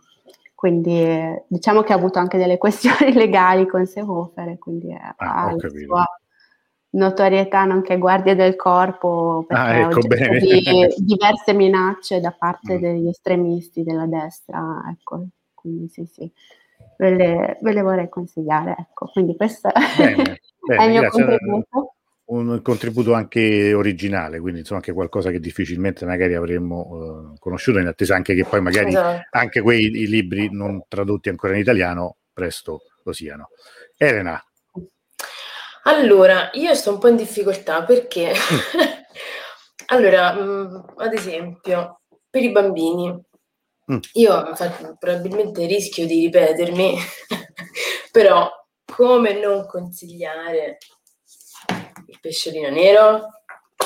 [0.58, 5.68] quindi diciamo che ha avuto anche delle questioni legali con Seehofer, quindi ah, ha la
[5.68, 6.04] sua
[6.90, 12.80] notorietà nonché guardia del corpo perché ah, ecco, di diverse minacce da parte mm.
[12.80, 16.30] degli estremisti della destra, ecco, quindi sì sì,
[16.96, 21.24] ve le, ve le vorrei consigliare, ecco, quindi questo bene, bene, è il mio grazie.
[21.24, 21.92] contributo
[22.28, 27.86] un contributo anche originale, quindi insomma anche qualcosa che difficilmente magari avremmo uh, conosciuto, in
[27.86, 29.28] attesa anche che poi magari esatto.
[29.30, 33.48] anche quei libri non tradotti ancora in italiano presto lo siano.
[33.96, 34.42] Elena.
[35.88, 38.80] Allora, io sto un po' in difficoltà perché, mm.
[39.88, 43.10] allora, mh, mm, ad esempio, per i bambini,
[43.90, 43.98] mm.
[44.12, 46.94] io infatti, probabilmente rischio di ripetermi,
[48.12, 48.50] però
[48.84, 50.76] come non consigliare
[52.06, 53.37] il pesciolino nero?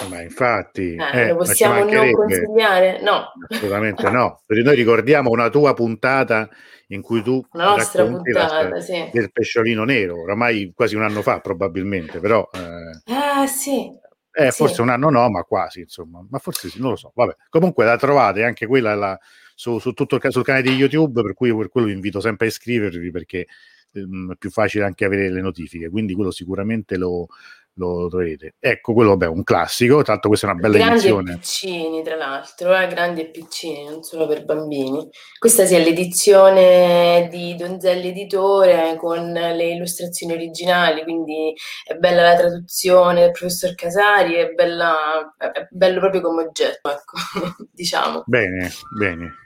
[0.09, 3.01] Ma infatti, eh, eh, lo possiamo non consigliare?
[3.03, 3.33] No.
[3.49, 4.41] Assolutamente no.
[4.47, 6.49] Perché noi ricordiamo una tua puntata
[6.89, 9.09] in cui tu la nostra puntata, sì.
[9.13, 12.49] del pesciolino nero, oramai quasi un anno fa probabilmente, però...
[12.53, 14.01] Eh, ah, sì.
[14.35, 14.57] Eh, sì.
[14.57, 16.25] forse un anno no, ma quasi, insomma.
[16.29, 17.13] Ma forse sì, non lo so.
[17.15, 17.37] Vabbè.
[17.49, 19.19] Comunque la trovate anche quella la,
[19.55, 22.47] su, su, tutto il, sul canale di YouTube, per cui per quello vi invito sempre
[22.47, 23.47] a iscrivervi perché
[23.93, 25.91] ehm, è più facile anche avere le notifiche.
[25.91, 27.29] Quindi quello sicuramente lo,
[27.75, 28.55] lo troverete.
[28.59, 31.23] Ecco, quello è un classico, tanto questa è una bella grandi edizione.
[31.23, 32.87] Grandi e piccini, tra l'altro, eh?
[32.89, 35.09] grandi e piccini, non solo per bambini.
[35.39, 41.55] Questa sia l'edizione di Donzelli Editore con le illustrazioni originali, quindi
[41.85, 47.17] è bella la traduzione del professor Casari, è, bella, è bello proprio come oggetto, ecco,
[47.73, 48.23] diciamo.
[48.27, 49.37] Bene, bene.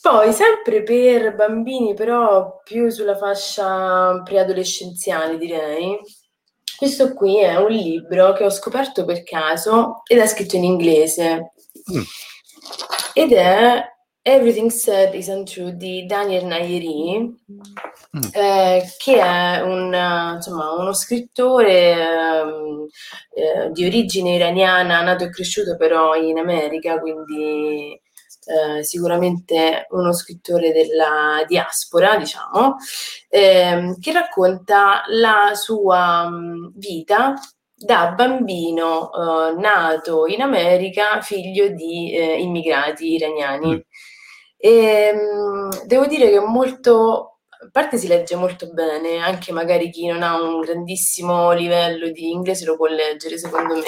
[0.00, 5.98] Poi, sempre per bambini, però più sulla fascia preadolescenziale, direi,
[6.78, 11.54] questo qui è un libro che ho scoperto per caso ed è scritto in inglese.
[11.92, 12.02] Mm.
[13.14, 13.82] Ed è
[14.22, 18.20] Everything Said is Untrue di Daniel Nayeri, mm.
[18.32, 19.92] eh, che è un,
[20.36, 21.96] insomma, uno scrittore
[23.34, 28.00] eh, di origine iraniana, nato e cresciuto però in America, quindi
[28.48, 32.76] eh, sicuramente uno scrittore della diaspora, diciamo,
[33.28, 36.30] ehm, che racconta la sua
[36.74, 37.34] vita
[37.74, 43.74] da bambino eh, nato in America, figlio di eh, immigrati iraniani.
[43.74, 43.78] Mm.
[44.56, 50.06] E, mh, devo dire che molto a parte si legge molto bene, anche magari chi
[50.06, 53.82] non ha un grandissimo livello di inglese lo può leggere, secondo me.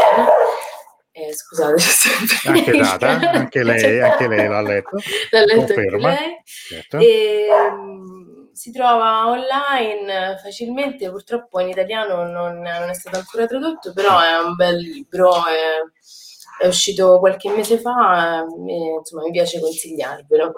[1.12, 1.82] Eh, scusate,
[2.46, 4.96] anche data, anche lei, anche lei l'ha letto.
[5.30, 6.08] L'ha letto Conferma.
[6.10, 6.42] anche lei.
[6.44, 6.98] Certo.
[6.98, 13.92] E, ehm, si trova online facilmente, purtroppo in italiano non, non, è stato ancora tradotto,
[13.92, 19.60] però è un bel libro, è, è uscito qualche mese fa e insomma mi piace
[19.60, 20.52] consigliarvelo.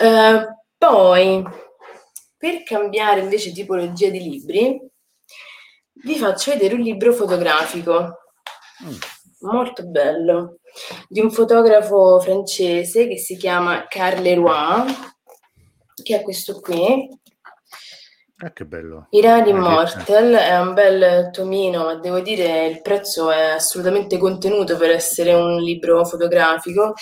[0.00, 0.46] Uh,
[0.78, 1.44] poi,
[2.36, 4.80] per cambiare invece tipologia di libri,
[6.02, 8.25] vi faccio vedere un libro fotografico
[8.84, 8.96] mm.
[9.40, 10.58] molto bello
[11.08, 14.92] di un fotografo francese che si chiama Carl Leroy,
[16.02, 17.08] che è questo qui,
[18.40, 19.06] Ah, che bello.
[19.10, 24.90] Iran Immortal è un bel tomino, ma devo dire il prezzo è assolutamente contenuto per
[24.90, 26.92] essere un libro fotografico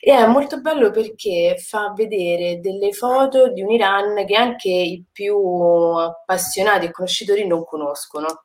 [0.00, 5.04] e è molto bello perché fa vedere delle foto di un Iran che anche i
[5.10, 8.44] più appassionati e conoscitori non conoscono.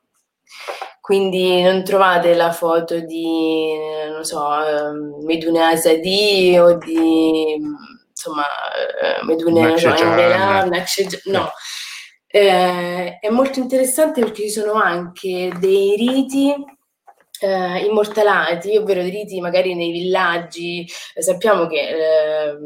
[1.00, 3.72] Quindi non trovate la foto di,
[4.12, 7.56] non so, ehm, Meduna Asadi o di,
[8.08, 8.44] insomma,
[9.02, 11.20] eh, Meduna Nakshejan.
[11.24, 11.50] No,
[12.26, 16.54] eh, è molto interessante perché ci sono anche dei riti
[17.40, 20.86] eh, immortalati, ovvero dei riti magari nei villaggi.
[21.18, 22.56] Sappiamo che eh,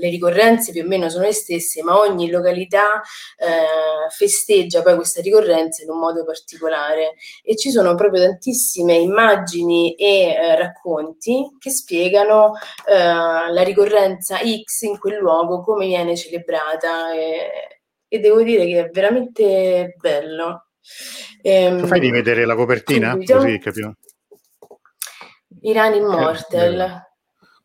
[0.00, 3.00] le ricorrenze più o meno sono le stesse, ma ogni località
[3.36, 9.94] eh, festeggia poi questa ricorrenza in un modo particolare e ci sono proprio tantissime immagini
[9.94, 12.54] e eh, racconti che spiegano
[12.88, 17.12] eh, la ricorrenza X in quel luogo, come viene celebrata.
[17.12, 17.50] E,
[18.12, 20.66] e devo dire che è veramente bello.
[21.42, 23.16] Ehm, fai di vedere la copertina?
[23.16, 23.94] Così capiamo.
[25.62, 27.09] Iran Immortal.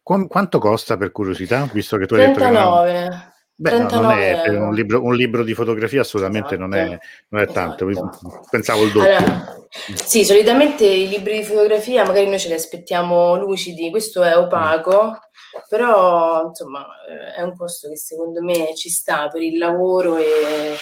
[0.05, 2.91] Eh, Qu- quanto costa per curiosità, visto che tu hai 39.
[2.91, 3.33] detto che...
[3.57, 6.67] Beh, no, non è un libro, un libro, di fotografia assolutamente esatto.
[6.67, 8.41] non, è, non, è, tanto, esatto.
[8.49, 9.15] pensavo il doppio.
[9.15, 14.37] Allora, sì, solitamente i libri di fotografia magari noi ce li aspettiamo lucidi, questo è
[14.37, 15.61] opaco, mm.
[15.69, 16.85] però insomma
[17.33, 20.75] è un costo che secondo me ci sta per il lavoro e,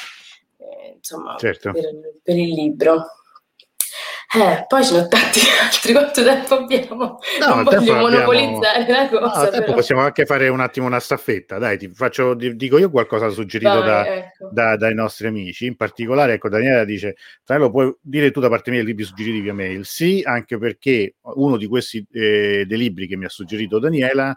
[0.58, 1.72] e insomma certo.
[1.72, 1.92] per,
[2.24, 3.06] per il libro.
[4.36, 7.20] Eh, poi ne sono tanti altri, quanto tempo abbiamo?
[7.40, 9.20] No, non voglio monopolizzare abbiamo...
[9.20, 9.44] la cosa.
[9.44, 9.74] No, però.
[9.74, 13.86] possiamo anche fare un attimo una staffetta, dai, ti faccio, dico io qualcosa suggerito Vai,
[13.86, 14.50] da, ecco.
[14.52, 17.16] da, dai nostri amici, in particolare, ecco, Daniela dice,
[17.46, 19.86] lo puoi dire tu da parte mia i libri suggeriti via mail?
[19.86, 24.36] Sì, anche perché uno di questi eh, dei libri che mi ha suggerito Daniela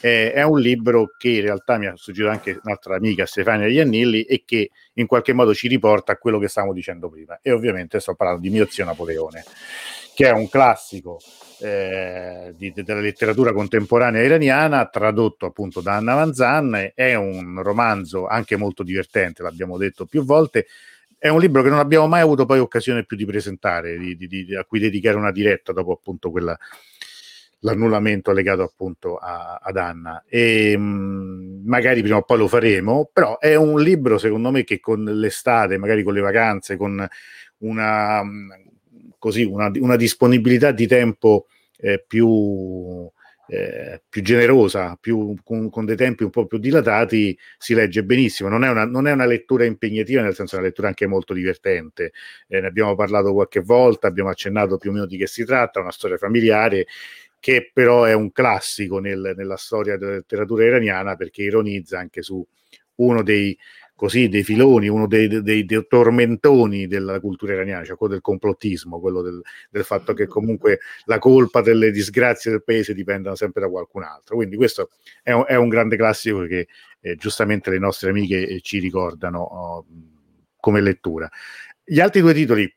[0.00, 4.22] eh, è un libro che in realtà mi ha suggerito anche un'altra amica, Stefania Iannilli,
[4.22, 7.38] e che in qualche modo ci riporta a quello che stavamo dicendo prima.
[7.42, 9.44] E ovviamente sto parlando di Mio zio Napoleone,
[10.14, 11.18] che è un classico
[11.60, 16.92] eh, di, della letteratura contemporanea iraniana, tradotto appunto da Anna Vanzan.
[16.94, 20.66] È un romanzo anche molto divertente, l'abbiamo detto più volte.
[21.18, 24.54] È un libro che non abbiamo mai avuto poi occasione più di presentare, di, di,
[24.54, 26.56] a cui dedicare una diretta dopo appunto quella
[27.60, 33.10] l'annullamento legato appunto a, ad Anna e mh, mm, magari prima o poi lo faremo
[33.12, 37.06] però è un libro secondo me che con l'estate magari con le vacanze con
[37.58, 38.22] una,
[39.18, 41.46] così, una, una disponibilità di tempo
[41.78, 43.08] eh, più,
[43.48, 48.48] eh, più generosa, più, con, con, dei tempi un po' più dilatati, si legge benissimo.
[48.48, 51.32] Non è una, non è una lettura impegnativa, nel senso è una lettura anche molto
[51.32, 52.12] divertente.
[52.46, 55.80] Eh, ne abbiamo parlato qualche volta, abbiamo accennato più o meno di che si tratta,
[55.80, 56.86] una storia familiare
[57.40, 62.44] che però è un classico nel, nella storia della letteratura iraniana perché ironizza anche su
[62.96, 63.56] uno dei,
[63.98, 69.00] così, dei filoni, uno dei, dei, dei, tormentoni della cultura iraniana, cioè quello del complottismo,
[69.00, 73.68] quello del, del, fatto che comunque la colpa delle disgrazie del paese dipendano sempre da
[73.68, 74.36] qualcun altro.
[74.36, 74.90] Quindi questo
[75.22, 76.68] è un, è un grande classico che
[77.00, 79.86] eh, giustamente le nostre amiche eh, ci ricordano oh,
[80.60, 81.28] come lettura.
[81.82, 82.72] Gli altri due titoli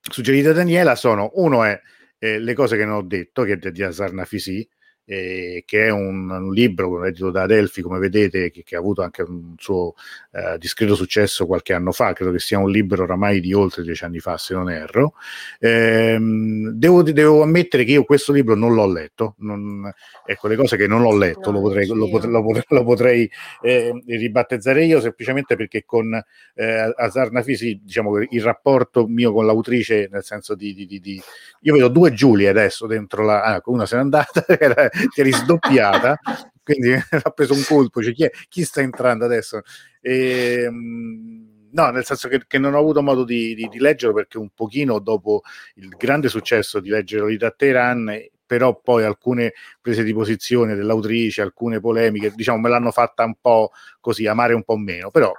[0.00, 1.80] suggeriti da Daniela sono, uno è
[2.24, 4.66] eh, Le cose che non ho detto, che è di Asar Nafisi,
[5.06, 9.02] eh, che è un, un libro edito da Adelphi, come vedete, che, che, ha avuto
[9.02, 9.94] anche un suo
[10.32, 14.04] eh, discreto successo qualche anno fa, credo che sia un libro oramai di oltre dieci
[14.04, 15.14] anni fa, se non erro.
[15.60, 19.92] Ehm, devo, devo, ammettere che io questo libro non l'ho letto, non,
[20.24, 22.84] ecco le cose che non ho letto no, lo potrei, lo potrei, lo potrei, lo
[22.84, 23.30] potrei
[23.62, 26.14] eh, ribattezzare io semplicemente perché con
[26.54, 31.22] eh, Azar Nafisi, diciamo il rapporto mio con l'autrice, nel senso di, di, di, di
[31.60, 35.32] io vedo due Giulie adesso dentro la, ah, una se n'è andata, era ti eri
[35.32, 36.18] sdoppiata,
[36.62, 36.92] quindi
[37.22, 39.60] ha preso un colpo, cioè, chi, è, chi, sta entrando adesso?
[40.00, 44.14] E, ehm, no, nel senso che, che, non ho avuto modo di, di, di, leggerlo
[44.14, 45.42] perché un pochino dopo
[45.76, 48.10] il grande successo di leggere Lolita Teheran,
[48.46, 53.70] però poi alcune prese di posizione dell'autrice, alcune polemiche, diciamo, me l'hanno fatta un po'
[54.00, 55.32] così, amare un po' meno, però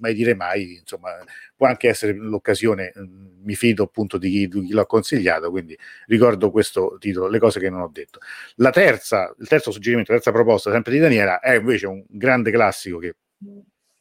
[0.00, 1.10] mai dire mai, insomma,
[1.56, 5.76] può anche essere l'occasione, mm, mi fido appunto di chi, di chi l'ha consigliato, quindi
[6.06, 8.18] ricordo questo titolo, le cose che non ho detto.
[8.56, 12.50] La terza, il terzo suggerimento, la terza proposta, sempre di Daniela, è invece un grande
[12.50, 13.16] classico che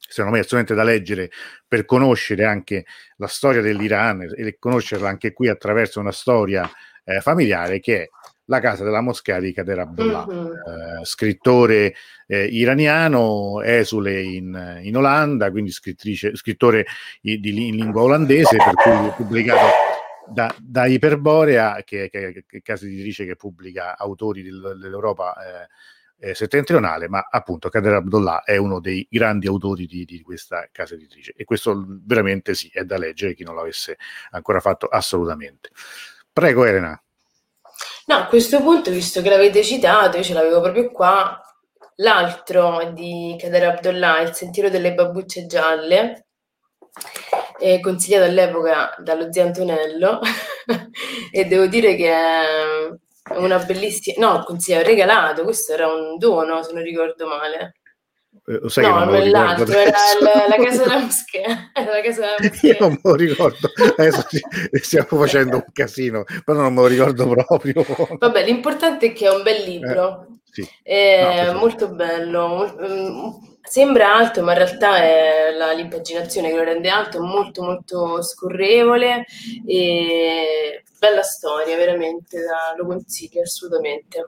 [0.09, 1.29] secondo me è assolutamente da leggere
[1.67, 2.85] per conoscere anche
[3.17, 6.69] la storia dell'Iran e conoscerla anche qui attraverso una storia
[7.03, 8.09] eh, familiare che è
[8.49, 10.45] La casa della moschea di Kader Abdullah, mm-hmm.
[10.45, 11.93] eh, scrittore
[12.25, 16.85] eh, iraniano, esule in, in, Olanda, quindi scrittore
[17.21, 19.67] di, di, in lingua olandese, per cui pubblicato
[20.29, 25.67] da, da Iperborea, che, che, che è casa editrice che pubblica autori del, dell'Europa eh,
[26.29, 30.95] eh, settentrionale, ma appunto Kader Abdullah è uno dei grandi autori di, di, questa casa
[30.95, 33.97] editrice e questo veramente sì, è da leggere chi non l'avesse
[34.31, 35.69] ancora fatto assolutamente.
[36.31, 37.01] Prego Elena.
[38.09, 41.39] No, a questo punto, visto che l'avete citato, io ce l'avevo proprio qua,
[41.97, 46.25] l'altro di Kader Abdullah, Il sentiero delle babbucce gialle,
[47.59, 50.21] eh, consigliato all'epoca dallo zio Antonello
[51.31, 56.73] e devo dire che è una bellissima, no, consiglio regalato, questo era un dono se
[56.73, 57.78] non ricordo male.
[58.49, 59.91] Eh, sai no, non, non l'altro, era
[60.21, 61.71] la, la, casa della moschea.
[61.75, 62.71] la casa della moschea.
[62.71, 64.25] Io non me lo ricordo, adesso
[64.81, 67.85] stiamo facendo un casino, però non me lo ricordo proprio.
[68.17, 70.67] Vabbè, l'importante è che è un bel libro, eh, sì.
[70.81, 73.29] è no, molto bello, mm,
[73.61, 79.25] sembra alto, ma in realtà è la, l'impaginazione che lo rende alto, molto molto scorrevole
[79.67, 82.39] e bella storia, veramente,
[82.75, 84.25] lo consiglio assolutamente.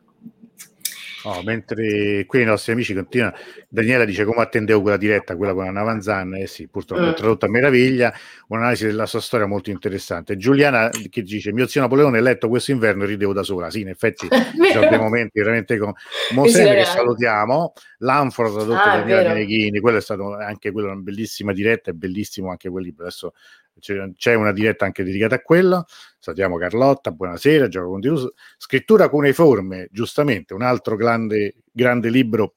[1.23, 3.35] Oh, mentre qui i nostri amici continuano,
[3.69, 7.45] Daniela dice come attendevo quella diretta, quella con Anna Vanzan, eh sì, purtroppo è tradotto
[7.45, 8.13] a meraviglia,
[8.47, 10.35] un'analisi della sua storia molto interessante.
[10.37, 13.81] Giuliana che dice, mio zio Napoleone ha letto questo inverno e ridevo da sola, sì,
[13.81, 15.93] in effetti ci sono dei momenti veramente con
[16.31, 21.01] Mosene che salutiamo, l'Anfora tradotto ah, da Daniela Meneghini, quello è stato anche quello una
[21.01, 23.33] bellissima diretta, è bellissimo anche quel libro, adesso
[23.81, 25.85] c'è una diretta anche dedicata a quello.
[26.19, 28.33] Salutiamo Carlotta, buonasera, gioco condiviso.
[28.57, 32.53] Scrittura cuneiforme, giustamente, un altro grande, grande libro,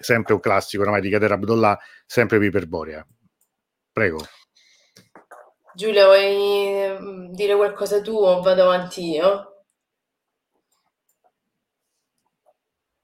[0.00, 3.06] sempre un classico oramai di Kader Abdullah, sempre Viperborea.
[3.92, 4.18] Prego.
[5.74, 9.64] Giulia, vuoi mm, dire qualcosa tu o vado avanti io?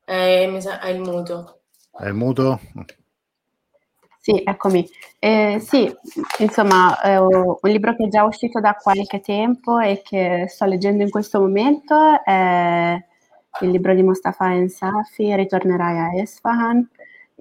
[0.07, 1.63] Eh, mi sa, hai il muto.
[1.93, 2.61] Hai il muto?
[4.29, 4.87] Sì, eccomi.
[5.19, 5.91] Eh, sì,
[6.41, 11.03] insomma, è un libro che è già uscito da qualche tempo e che sto leggendo
[11.03, 13.03] in questo momento è
[13.63, 16.87] il libro di Mustafa Ensafi, Ritornerai a Esfahan,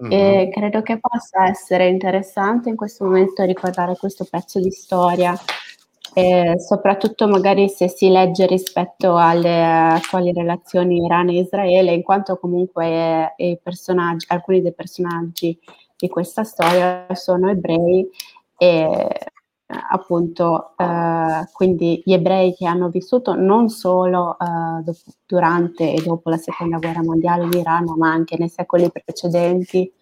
[0.02, 0.12] mm-hmm.
[0.12, 5.38] e credo che possa essere interessante in questo momento ricordare questo pezzo di storia,
[6.14, 12.38] e soprattutto magari se si legge rispetto alle attuali relazioni Iran e Israele, in quanto
[12.38, 15.60] comunque i personaggi, alcuni dei personaggi
[15.98, 18.08] di questa storia sono ebrei
[18.56, 19.08] e
[19.90, 26.30] appunto eh, quindi gli ebrei che hanno vissuto non solo eh, dopo, durante e dopo
[26.30, 29.92] la seconda guerra mondiale in Iran ma anche nei secoli precedenti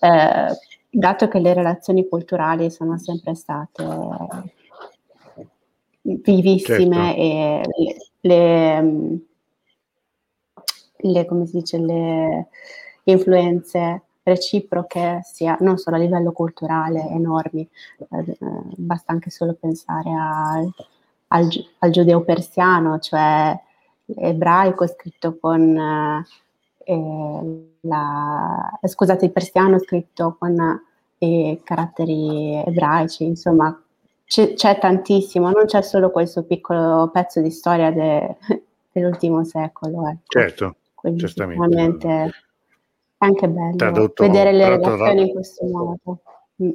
[0.00, 0.58] eh,
[0.88, 3.84] dato che le relazioni culturali sono sempre state
[6.00, 7.20] vivissime certo.
[7.20, 9.18] e le, le,
[10.96, 12.48] le, come si dice le
[13.04, 17.68] influenze reciproche sia non solo a livello culturale enormi,
[17.98, 18.36] eh,
[18.76, 20.68] basta anche solo pensare al,
[21.28, 21.48] al,
[21.78, 23.56] al giudeo-persiano, cioè
[24.04, 26.24] ebraico scritto con
[26.84, 30.82] eh, la, scusate, il persiano scritto con
[31.18, 33.80] i caratteri ebraici, insomma
[34.24, 38.36] c'è, c'è, tantissimo, non c'è solo questo piccolo pezzo di storia de,
[38.90, 40.08] dell'ultimo secolo.
[40.08, 40.20] Ecco.
[40.26, 42.45] Certo, Quindi certamente
[43.18, 46.22] anche bello tradotto, vedere le relazioni in questo modo.
[46.62, 46.70] Mm.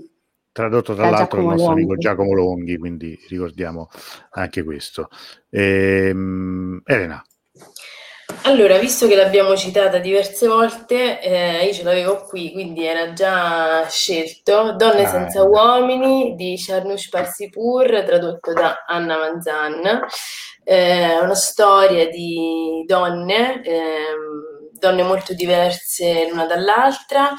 [0.53, 1.81] Tradotto tra da l'altro dal nostro Longhi.
[1.83, 3.89] amico Giacomo Longhi, quindi ricordiamo
[4.31, 5.07] anche questo.
[5.49, 7.23] Ehm, Elena.
[8.43, 13.87] Allora, visto che l'abbiamo citata diverse volte, eh, io ce l'avevo qui, quindi era già
[13.87, 14.73] scelto.
[14.75, 20.05] Donne ah, senza uomini di Charnouch Parsipur, tradotto da Anna Manzan.
[20.63, 24.50] Eh, una storia di donne ehm,
[24.81, 27.33] donne molto diverse l'una dall'altra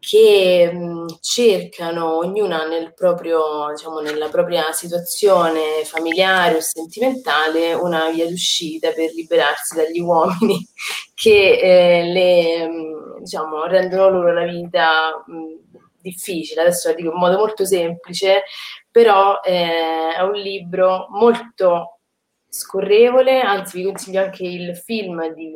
[0.00, 8.26] che mh, cercano ognuna nel proprio, diciamo, nella propria situazione familiare o sentimentale una via
[8.26, 10.58] d'uscita per liberarsi dagli uomini
[11.14, 16.62] che eh, le, mh, diciamo, rendono loro la vita mh, difficile.
[16.62, 18.42] Adesso la dico in modo molto semplice,
[18.90, 22.00] però eh, è un libro molto
[22.48, 25.54] scorrevole, anzi vi consiglio anche il film di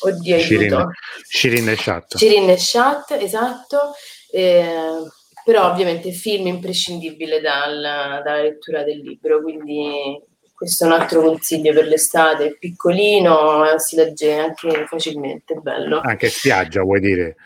[0.00, 0.86] Oddio, Shirin,
[1.28, 2.16] Shirin Eshat.
[2.16, 3.92] Shirin Eshat, esatto.
[4.30, 5.02] Eh,
[5.44, 7.80] però ovviamente il film è imprescindibile dal,
[8.24, 10.18] dalla lettura del libro, quindi
[10.54, 16.00] questo è un altro consiglio per l'estate, è piccolino, si legge anche facilmente, bello.
[16.00, 17.36] Anche spiaggia vuoi dire?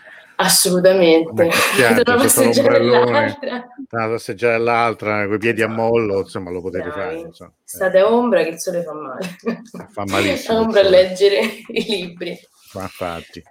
[0.40, 1.50] Assolutamente.
[1.50, 2.78] Spiaggia, una passeggiata
[3.90, 7.18] una passeggiata all'altra, con i piedi a mollo, insomma lo potete Dai, fare.
[7.18, 7.52] Insomma.
[7.64, 9.38] State a ombra che il sole fa male.
[9.90, 10.58] Fa malissimo.
[10.58, 12.38] a ombra a leggere i libri.
[12.74, 13.42] Ma infatti.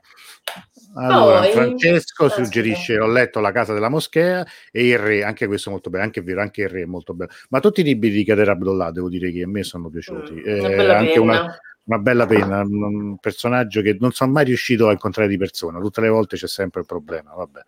[0.95, 2.97] Allora, Poi, Francesco suggerisce.
[2.97, 6.23] Ho letto La casa della moschea e il re, anche questo molto bello, anche è
[6.23, 7.31] vero, anche il re è molto bello.
[7.49, 10.33] Ma tutti i libri di Kader Abdullah devo dire che a me sono piaciuti.
[10.33, 14.91] Mm, Eh, anche una, una bella penna, un personaggio che non sono mai riuscito a
[14.91, 17.33] incontrare di persona, tutte le volte c'è sempre il problema.
[17.33, 17.61] Vabbè.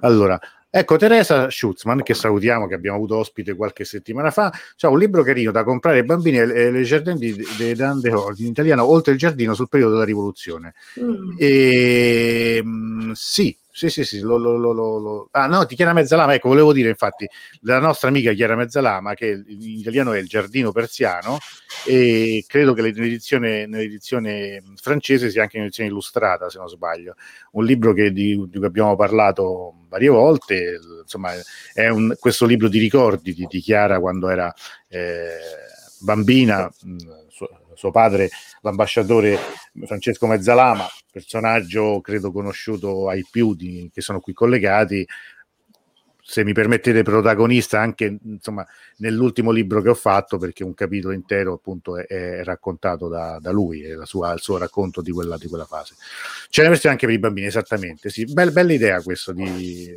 [0.00, 0.38] Allora,
[0.70, 5.22] ecco Teresa Schutzman, che salutiamo, che abbiamo avuto ospite qualche settimana fa, c'ha un libro
[5.24, 9.54] carino da comprare ai bambini, Le Jardin di, de Dande in italiano, Oltre il giardino
[9.54, 10.74] sul periodo della rivoluzione.
[11.00, 11.32] Mm.
[11.36, 14.20] E, mm, sì, sì, sì, sì.
[14.20, 16.34] Lo, lo, lo, Ah, no, di Chiara Mezzalama.
[16.34, 17.28] Ecco, volevo dire infatti
[17.60, 21.38] della nostra amica Chiara Mezzalama, che in italiano è il giardino persiano,
[21.86, 27.14] e credo che nell'edizione, nell'edizione francese sia anche un'edizione illustrata, se non sbaglio.
[27.52, 30.80] Un libro che, di, di cui abbiamo parlato varie volte.
[31.02, 31.30] Insomma,
[31.72, 34.52] è un, questo libro di ricordi di, di Chiara quando era
[34.88, 35.28] eh,
[36.00, 36.68] bambina.
[36.82, 36.96] mh,
[37.78, 38.28] suo- padre,
[38.62, 39.38] l'ambasciatore
[39.84, 45.06] Francesco Mezzalama, personaggio credo conosciuto ai più di, che sono qui collegati,
[46.20, 48.66] se mi permettete protagonista anche insomma,
[48.98, 53.50] nell'ultimo libro che ho fatto, perché un capitolo intero appunto è, è raccontato da, da
[53.50, 55.94] lui, è sua- il suo racconto di quella, di quella fase.
[56.50, 58.26] C'è una versione anche per i bambini, esattamente, sì.
[58.26, 59.90] Bel- bella idea questo di,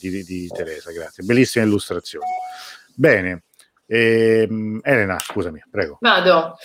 [0.00, 2.26] di, di Teresa, grazie, bellissima illustrazione.
[2.96, 3.44] Bene,
[3.92, 5.98] Ehm, Elena, scusami, prego.
[6.00, 6.56] Vado.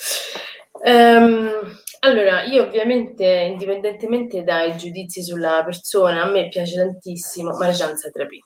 [0.84, 1.50] Ehm,
[2.02, 8.40] allora, io ovviamente, indipendentemente dai giudizi sulla persona, a me piace tantissimo Marjan Satrapi.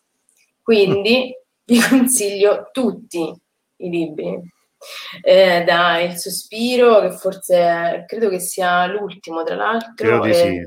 [0.61, 3.19] Quindi vi consiglio tutti
[3.77, 4.39] i libri.
[5.23, 10.21] Eh, da Il Sospiro, che forse credo che sia l'ultimo, tra l'altro.
[10.21, 10.65] Credo sì.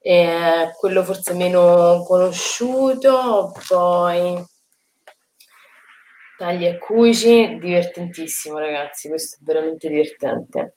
[0.00, 4.42] e quello forse meno conosciuto, poi
[6.40, 10.76] Tagli e cuci, divertentissimo ragazzi, questo è veramente divertente.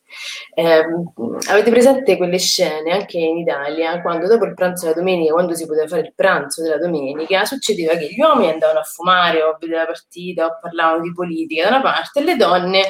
[0.55, 1.13] Ehm,
[1.47, 5.65] avete presente quelle scene anche in Italia, quando dopo il pranzo della domenica, quando si
[5.65, 9.57] poteva fare il pranzo della domenica, succedeva che gli uomini andavano a fumare o a
[9.57, 12.81] vedere la partita o parlavano di politica da una parte e le donne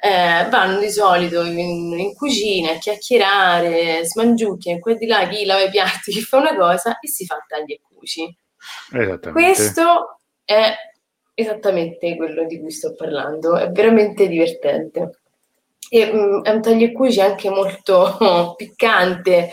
[0.00, 5.60] eh, vanno di solito in, in cucina a chiacchierare, smangiucchiano qua di là, chi lava
[5.60, 8.34] i piatti, chi fa una cosa e si fa tagli e cuci.
[8.94, 9.30] Esattamente.
[9.30, 10.74] Questo è
[11.34, 15.18] esattamente quello di cui sto parlando, è veramente divertente.
[15.90, 19.50] E, mm, è un taglio e cuci anche molto piccante,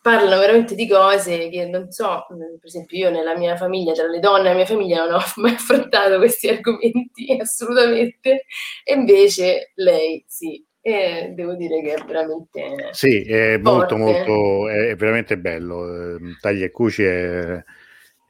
[0.00, 4.06] parlano veramente di cose che non so, mm, per esempio io nella mia famiglia, tra
[4.06, 8.44] le donne della mia famiglia non ho mai affrontato questi argomenti assolutamente,
[8.84, 12.90] e invece lei sì, e devo dire che è veramente...
[12.90, 14.26] Sì, è molto, Forte.
[14.28, 16.16] molto, è, veramente bello.
[16.16, 17.64] Eh, Taglia e Cuci è,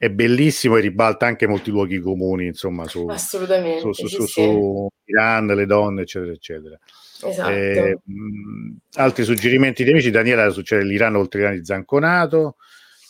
[0.05, 4.26] è bellissimo e ribalta anche molti luoghi comuni, insomma, su, Assolutamente, su, su, sì, su,
[4.26, 5.11] sì.
[5.11, 6.78] Iran, le donne, eccetera, eccetera.
[7.22, 7.48] Esatto.
[7.50, 12.57] Eh, mh, altri suggerimenti di amici, Daniela succede l'Iran oltre l'Iran di Zanconato,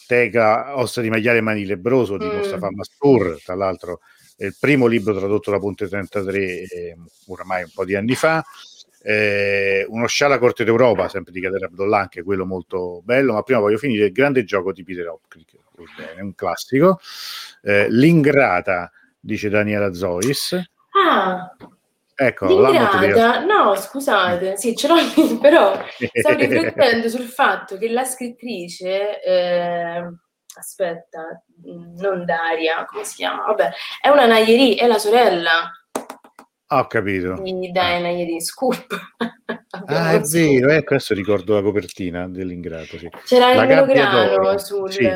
[0.06, 2.36] Teca, Ossa di Magliare e Mani Lebroso di Mm.
[2.36, 4.00] Mustafa Mastur, tra l'altro
[4.36, 8.44] è il primo libro tradotto da Ponte 33 eh, oramai un po' di anni fa.
[9.02, 13.60] Eh, uno sciala Corte d'Europa, sempre di Kader Abdollah, anche quello molto bello, ma prima
[13.60, 15.44] voglio finire il grande gioco di Peter Hopkins,
[16.16, 17.00] è un classico.
[17.62, 20.60] Eh, L'ingrata, dice Daniela Zois.
[20.90, 21.54] Ah,
[22.16, 25.76] Ecco, L'ingrata, no, scusate, sì, ce l'ho lì, però
[26.12, 30.12] stavo riflettendo sul fatto che la scrittrice, eh,
[30.56, 33.46] aspetta, mh, non Daria, come si chiama?
[33.46, 33.70] Vabbè,
[34.00, 35.72] è una Nayeri, è la sorella
[36.66, 37.40] Ah, Ho capito.
[37.42, 38.86] di Diana Nayeri, Scoop.
[39.86, 42.96] Ah, è vero, ecco, adesso ricordo la copertina dell'ingrato.
[42.96, 43.08] Sì.
[43.24, 44.90] C'era La il melograno sul...
[44.90, 45.08] sì.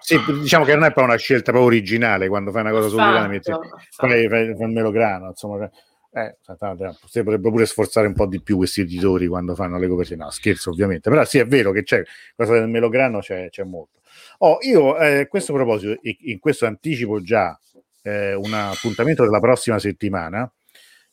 [0.00, 3.28] Sì, diciamo che non è proprio una scelta proprio originale quando fai una cosa sull'Iran,
[3.28, 5.70] metti, Fatto, fai, fai, il melograno, insomma.
[6.10, 6.36] Eh,
[7.06, 10.24] si potrebbe pure sforzare un po' di più questi editori quando fanno le copertine.
[10.24, 12.02] No, scherzo ovviamente, però sì, è vero che c'è
[12.34, 14.00] cosa del melograno, c'è, c'è molto.
[14.38, 17.58] Oh, io eh, a questo proposito, in questo anticipo già
[18.02, 20.50] eh, un appuntamento della prossima settimana.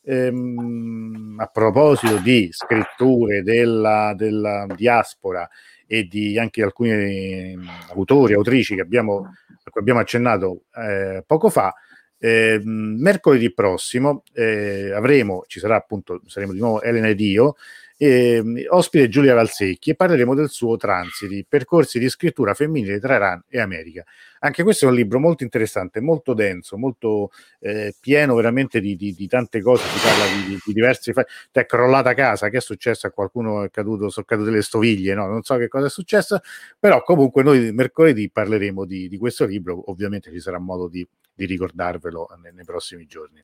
[0.06, 5.48] Ehm, a proposito di scritture della, della diaspora
[5.86, 7.58] e di anche alcuni eh,
[7.94, 11.72] autori, autrici che abbiamo, a cui abbiamo accennato eh, poco fa,
[12.18, 17.56] eh, mercoledì prossimo eh, avremo, ci sarà appunto, saremo di nuovo Elena ed io,
[17.96, 23.42] eh, ospite Giulia Valsecchi e parleremo del suo Transiti, percorsi di scrittura femminile tra Iran
[23.48, 24.04] e America.
[24.40, 27.30] Anche questo è un libro molto interessante, molto denso, molto
[27.60, 31.32] eh, pieno veramente di, di, di, tante cose, si parla di, di diversi fatti.
[31.50, 33.62] È crollata casa, che è successo a qualcuno?
[33.62, 35.26] È caduto, sono cadute le stoviglie, no?
[35.26, 36.40] non so che cosa è successo,
[36.78, 42.52] però comunque noi mercoledì parleremo di, questo libro, ovviamente ci sarà modo di, ricordarvelo nei,
[42.52, 43.42] nei prossimi giorni.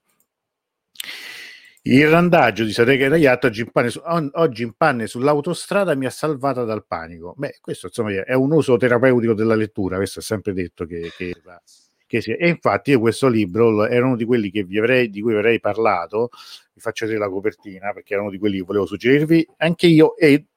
[1.83, 3.67] Il randaggio di Sadeghe Rayat oggi
[4.33, 7.35] oggi in panne sull'autostrada mi ha salvata dal panico.
[7.39, 11.35] Beh, questo insomma è un uso terapeutico della lettura, questo è sempre detto che, che,
[12.07, 12.37] che sia.
[12.37, 16.29] E infatti io questo libro era uno di quelli avrei, di cui avrei parlato,
[16.75, 20.17] vi faccio vedere la copertina perché era uno di quelli che volevo suggerirvi, anche io
[20.19, 20.49] e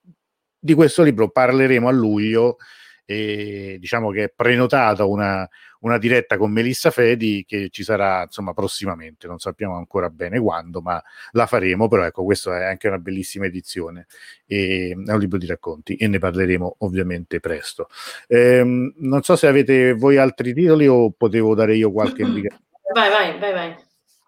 [0.59, 2.57] di questo libro parleremo a luglio
[3.05, 5.47] e diciamo che è prenotata una,
[5.83, 10.81] una diretta con Melissa Fedi che ci sarà insomma prossimamente, non sappiamo ancora bene quando,
[10.81, 14.07] ma la faremo, però ecco, questa è anche una bellissima edizione,
[14.45, 17.89] e, è un libro di racconti e ne parleremo ovviamente presto.
[18.27, 22.65] Ehm, non so se avete voi altri titoli o potevo dare io qualche indicazione.
[22.93, 23.75] Vai, vai, vai, vai.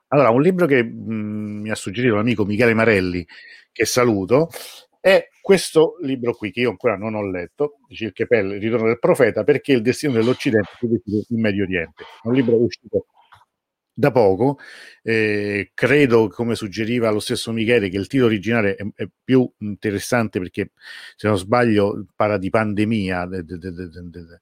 [0.10, 3.26] Allora, un libro che mh, mm, mi ha suggerito l'amico Michele Marelli,
[3.72, 4.50] che saluto,
[5.06, 8.98] è questo libro qui che io ancora non ho letto, Cirche Pelle, Il ritorno del
[8.98, 10.86] profeta, perché il destino dell'Occidente è
[11.30, 12.02] in Medio Oriente.
[12.24, 13.06] È un libro uscito
[13.94, 14.58] da poco,
[15.04, 20.40] eh, credo, come suggeriva lo stesso Michele, che il titolo originale è, è più interessante
[20.40, 20.72] perché,
[21.16, 24.42] se non sbaglio, parla di pandemia, de, de, de,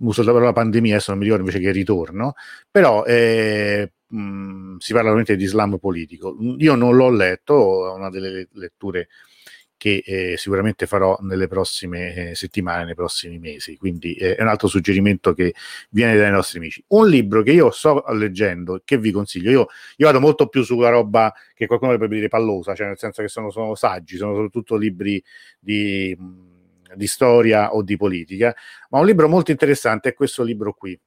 [0.00, 2.34] uso la parola pandemia, adesso non mi ricordo invece che ritorno,
[2.68, 6.36] però eh, mh, si parla veramente di Islam politico.
[6.58, 9.08] Io non l'ho letto, è una delle letture
[9.78, 13.76] che eh, sicuramente farò nelle prossime eh, settimane, nei prossimi mesi.
[13.78, 15.54] Quindi eh, è un altro suggerimento che
[15.90, 16.84] viene dai nostri amici.
[16.88, 19.66] Un libro che io sto leggendo che vi consiglio, io,
[19.96, 23.28] io, vado molto più sulla roba che qualcuno potrebbe dire pallosa, cioè nel senso che
[23.28, 25.22] sono, sono saggi, sono soprattutto libri
[25.58, 26.14] di,
[26.94, 28.54] di storia o di politica,
[28.90, 30.98] ma un libro molto interessante è questo libro qui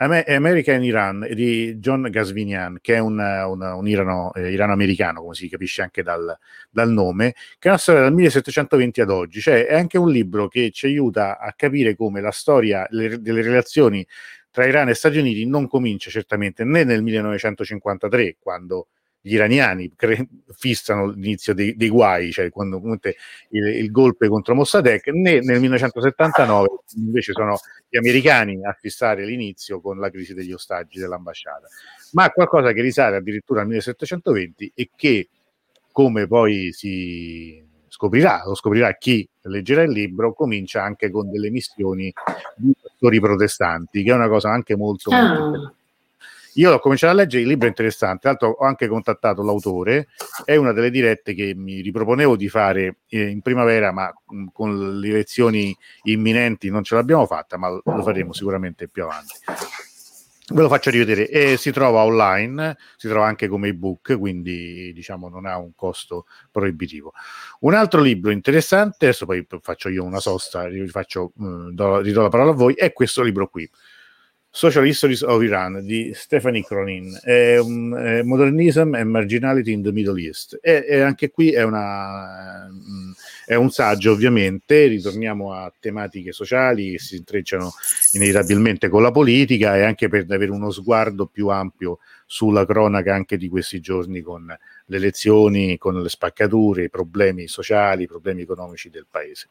[0.00, 5.34] America in Iran di John Gasvinian, che è un, un, un irano, eh, irano-americano, come
[5.34, 6.36] si capisce anche dal,
[6.70, 9.40] dal, nome, che è una storia dal 1720 ad oggi.
[9.40, 13.42] Cioè, è anche un libro che ci aiuta a capire come la storia le, delle
[13.42, 14.06] relazioni
[14.50, 18.88] tra Iran e Stati Uniti non comincia certamente né nel 1953, quando
[19.20, 22.80] gli iraniani cre- fissano l'inizio dei, dei, guai, cioè quando
[23.50, 27.58] il, il, golpe contro Mossadegh, né nel 1979 invece sono
[27.88, 31.66] gli americani a fissare l'inizio con la crisi degli ostaggi dell'ambasciata,
[32.12, 35.28] ma qualcosa che risale addirittura al 1720 e che,
[35.92, 42.12] come poi si scoprirà, lo scoprirà chi leggerà il libro, comincia anche con delle missioni
[42.54, 45.72] di pastori protestanti, che è una cosa anche molto, molto ah.
[46.58, 50.08] Io ho cominciato a leggere, il libro interessante, tra l'altro ho anche contattato l'autore,
[50.44, 54.98] è una delle dirette che mi riproponevo di fare eh, in primavera, ma mh, con
[54.98, 59.34] le elezioni imminenti non ce l'abbiamo fatta, ma lo faremo sicuramente più avanti.
[60.50, 65.28] Ve lo faccio rivedere, e si trova online, si trova anche come ebook, quindi diciamo
[65.28, 67.12] non ha un costo proibitivo.
[67.60, 72.30] Un altro libro interessante, adesso poi faccio io una sosta, rifaccio, mh, do, ridò la
[72.30, 73.70] parola a voi, è questo libro qui
[74.50, 79.92] Social Histories of Iran di Stephanie Cronin, è un, è Modernism and Marginality in the
[79.92, 80.58] Middle East.
[80.60, 82.66] E, e anche qui è, una,
[83.44, 84.86] è, un saggio, ovviamente.
[84.86, 87.72] Ritorniamo a tematiche sociali che si intrecciano
[88.12, 91.98] inevitabilmente con la politica e anche per avere uno sguardo più ampio
[92.30, 94.54] sulla cronaca anche di questi giorni con
[94.84, 99.48] le elezioni, con le spaccature, i problemi sociali, i problemi economici del paese.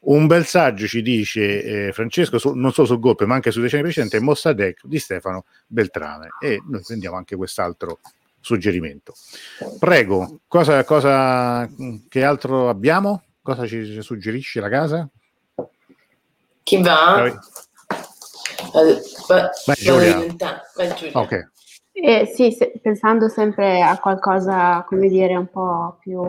[0.00, 3.62] Un bel saggio ci dice eh, Francesco, su, non solo sul golpe, ma anche sui
[3.62, 6.30] decenni precedenti, è Mossadegh di Stefano Beltrame.
[6.40, 8.00] E noi prendiamo anche quest'altro
[8.40, 9.14] suggerimento.
[9.78, 11.70] Prego, cosa, cosa,
[12.08, 13.22] che altro abbiamo?
[13.42, 15.08] Cosa ci, ci suggerisce la casa?
[16.64, 17.32] Chi va?
[18.72, 18.98] Vai,
[19.66, 20.34] vai, Giulia.
[20.74, 21.20] Vai, Giulia.
[21.20, 21.50] Ok.
[21.94, 26.22] Eh, sì, se, pensando sempre a qualcosa, come dire, un po' più,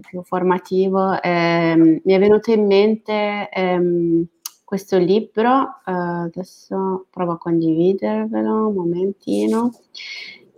[0.00, 4.24] più formativo, ehm, mi è venuto in mente ehm,
[4.64, 9.72] questo libro, eh, adesso provo a condividervelo un momentino,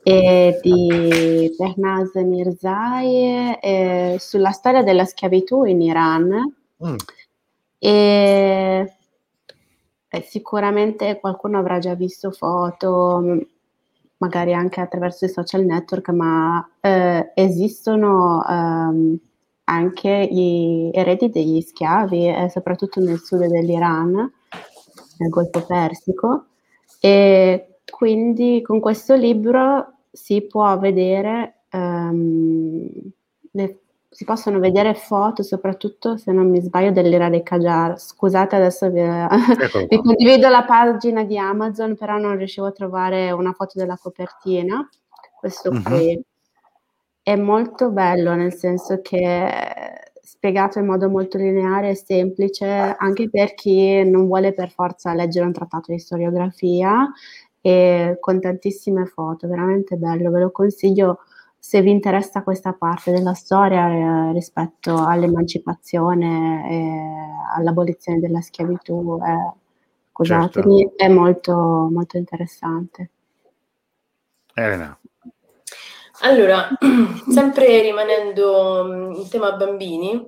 [0.02, 6.54] è di Bernaz Mirzai eh, sulla storia della schiavitù in Iran.
[6.84, 6.96] Mm.
[7.78, 8.94] E,
[10.08, 13.22] eh, sicuramente qualcuno avrà già visto foto,
[14.20, 19.18] magari anche attraverso i social network, ma eh, esistono ehm,
[19.64, 24.12] anche gli eredi degli schiavi, eh, soprattutto nel sud dell'Iran,
[25.18, 26.46] nel Golfo Persico,
[27.00, 32.88] e quindi con questo libro si può vedere ehm,
[33.52, 33.78] le,
[34.20, 37.98] si possono vedere foto, soprattutto se non mi sbaglio, dell'era dei Kajar.
[37.98, 39.00] Scusate, adesso vi,
[39.88, 44.86] vi condivido la pagina di Amazon, però non riuscivo a trovare una foto della copertina.
[45.38, 45.82] Questo uh-huh.
[45.82, 46.22] qui
[47.22, 52.66] è molto bello, nel senso che è spiegato in modo molto lineare e semplice,
[52.98, 57.10] anche per chi non vuole per forza leggere un trattato di storiografia,
[57.62, 61.20] e con tantissime foto, veramente bello, ve lo consiglio
[61.62, 69.52] se vi interessa questa parte della storia eh, rispetto all'emancipazione e all'abolizione della schiavitù, eh,
[70.10, 71.04] scusatemi, certo.
[71.04, 71.54] è molto,
[71.92, 73.10] molto interessante.
[74.54, 74.98] Elena.
[76.22, 76.66] Allora,
[77.30, 80.26] sempre rimanendo mm, in tema bambini,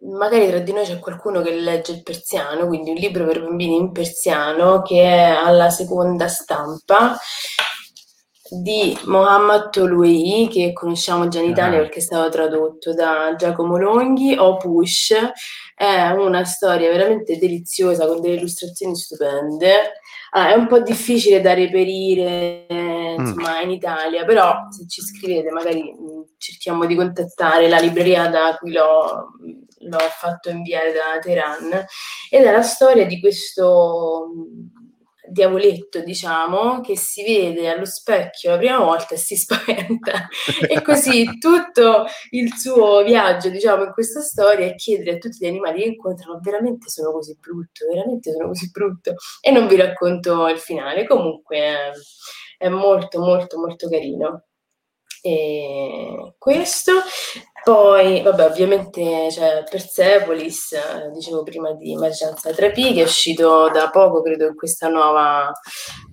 [0.00, 3.76] magari tra di noi c'è qualcuno che legge il persiano, quindi un libro per bambini
[3.76, 7.18] in persiano che è alla seconda stampa
[8.50, 11.82] di Mohammad Tolui, che conosciamo già in Italia ah.
[11.82, 15.14] perché è stato tradotto da Giacomo Longhi, o Push,
[15.74, 19.92] è una storia veramente deliziosa con delle illustrazioni stupende.
[20.32, 23.18] Ah, è un po' difficile da reperire mm.
[23.18, 28.56] insomma, in Italia, però se ci scrivete magari mm, cerchiamo di contattare la libreria da
[28.58, 29.32] cui l'ho,
[29.78, 31.84] l'ho fatto inviare da Teheran
[32.30, 34.28] ed è la storia di questo
[35.30, 40.28] diavoletto, diciamo, che si vede allo specchio la prima volta e si spaventa.
[40.68, 45.46] e così tutto il suo viaggio, diciamo, in questa storia è chiedere a tutti gli
[45.46, 49.14] animali che incontrano veramente sono così brutto, veramente sono così brutto.
[49.40, 51.92] E non vi racconto il finale, comunque
[52.58, 54.44] è, molto, molto, molto carino.
[55.22, 56.92] E questo
[57.62, 63.90] poi, vabbè, ovviamente c'è Persepolis, eh, dicevo prima di Emergenza 3P, che è uscito da
[63.90, 65.52] poco, credo, in questa nuova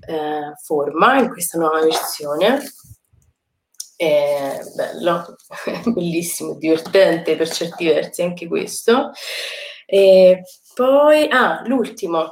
[0.08, 2.62] eh, forma, in questa nuova versione.
[3.96, 5.36] È bello,
[5.94, 9.12] bellissimo, divertente per certi versi anche questo.
[9.86, 10.44] E
[10.74, 12.28] poi, ah, l'ultimo.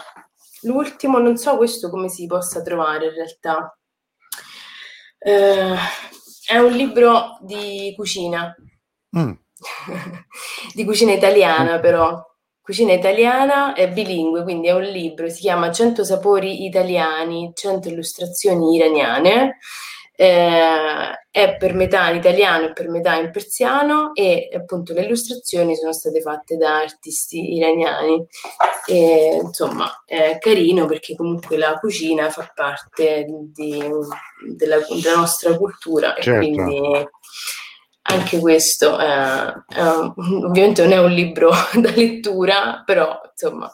[0.64, 3.78] L'ultimo, non so questo come si possa trovare in realtà.
[5.20, 5.76] Eh,
[6.48, 8.56] è un libro di cucina
[9.18, 9.32] Mm.
[10.74, 12.22] di cucina italiana però.
[12.62, 18.76] Cucina italiana è bilingue, quindi è un libro, si chiama 100 sapori italiani, 100 illustrazioni
[18.76, 19.60] iraniane.
[20.16, 25.76] Eh, è per metà in italiano e per metà in persiano e appunto le illustrazioni
[25.76, 28.26] sono state fatte da artisti iraniani.
[28.88, 33.84] E, insomma, è carino perché comunque la cucina fa parte di,
[34.56, 36.30] della, della, nostra cultura certo.
[36.32, 37.08] e quindi
[38.08, 43.70] anche questo è, è, ovviamente non è un libro da lettura, però insomma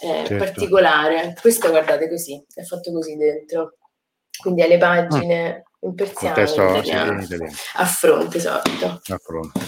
[0.00, 0.36] è certo.
[0.36, 1.34] particolare.
[1.40, 3.74] Questo guardate così, è fatto così dentro.
[4.40, 5.88] Quindi ha le pagine mm.
[5.88, 7.26] in persiano, testo, in italiano,
[7.74, 9.00] a fronte, esatto.
[9.06, 9.60] A fronte.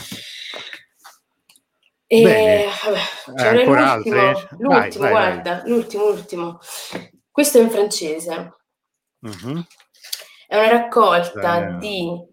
[2.07, 2.65] E Bene.
[2.85, 4.49] vabbè, eh, l'ultimo, altre?
[4.59, 5.69] l'ultimo vai, vai, guarda, vai.
[5.71, 6.59] l'ultimo, l'ultimo.
[7.31, 8.57] Questo è in francese.
[9.27, 9.61] Mm-hmm.
[10.47, 11.79] È una raccolta eh.
[11.79, 12.32] di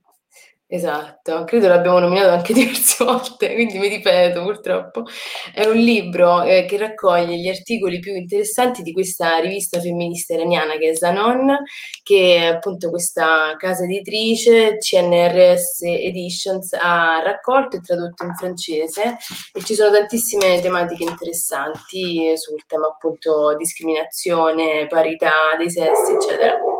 [0.71, 5.03] Esatto, credo l'abbiamo nominato anche diverse volte, quindi mi ripeto purtroppo.
[5.51, 10.77] È un libro eh, che raccoglie gli articoli più interessanti di questa rivista femminista iraniana
[10.77, 11.57] che è Zanon,
[12.03, 19.17] che è appunto questa casa editrice CNRS Editions ha raccolto e tradotto in francese
[19.51, 26.78] e ci sono tantissime tematiche interessanti sul tema appunto discriminazione, parità dei sessi, eccetera.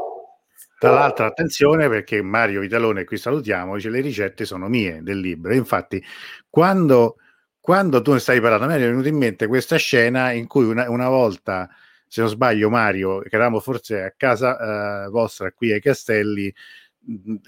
[0.80, 5.54] Tra l'altro, attenzione perché Mario Vitalone, qui salutiamo, dice le ricette sono mie del libro.
[5.54, 6.02] infatti,
[6.50, 7.18] quando,
[7.60, 10.64] quando tu ne stai parlando, a me è venuta in mente questa scena in cui
[10.64, 11.70] una, una volta,
[12.08, 16.54] se non sbaglio, Mario, che eravamo forse a casa eh, vostra qui ai Castelli,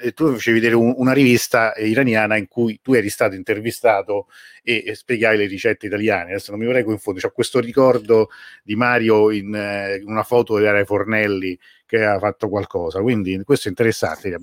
[0.02, 4.28] e tu facevi vedere un, una rivista iraniana in cui tu eri stato intervistato
[4.64, 6.32] e, e spiegavi le ricette italiane.
[6.32, 8.30] Adesso non mi vorrei confondere, ho questo ricordo
[8.64, 13.02] di Mario in, eh, in una foto di Area Fornelli che ha fatto qualcosa.
[13.02, 14.30] Quindi questo è interessante.
[14.30, 14.39] La,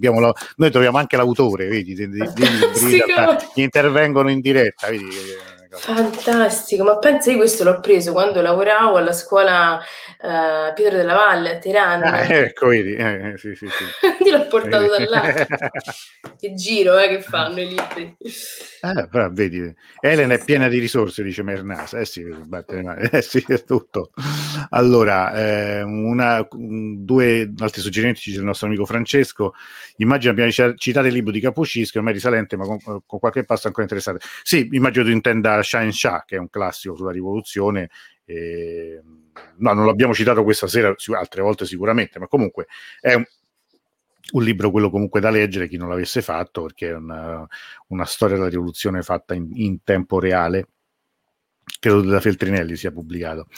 [0.56, 3.02] noi troviamo anche l'autore, vedi, dei, dei, dei libri
[3.54, 4.88] che intervengono in diretta.
[4.88, 5.06] Vedi,
[5.70, 11.56] Fantastico, ma pensa io questo l'ho preso quando lavoravo alla scuola uh, Pietro della Valle
[11.56, 12.02] a Teheran.
[12.02, 13.84] Ah, ecco, vedi, eh, sì, sì, sì.
[14.16, 15.46] Quindi l'ho portato da là.
[16.38, 18.16] che giro eh, che fanno i libri.
[18.80, 21.98] Eh, però, vedi, Elena è piena di risorse, dice Mernasa.
[21.98, 22.24] Eh sì,
[23.10, 24.12] eh sì, è tutto.
[24.70, 29.54] Allora, eh, una, due altri suggerimenti del nostro amico Francesco.
[29.96, 33.82] Immagino abbiamo citato il libro di Capucisco, ormai risalente, ma con, con qualche passo ancora
[33.82, 34.24] interessante.
[34.42, 37.90] Sì, immagino tu intenda Shine Shah, che è un classico sulla rivoluzione.
[38.24, 39.00] Eh,
[39.56, 42.66] no, non l'abbiamo citato questa sera, altre volte sicuramente, ma comunque
[43.00, 43.24] è un,
[44.32, 47.46] un libro quello comunque da leggere chi non l'avesse fatto perché è una,
[47.88, 50.68] una storia della rivoluzione fatta in, in tempo reale
[51.80, 53.48] credo da Feltrinelli sia pubblicato.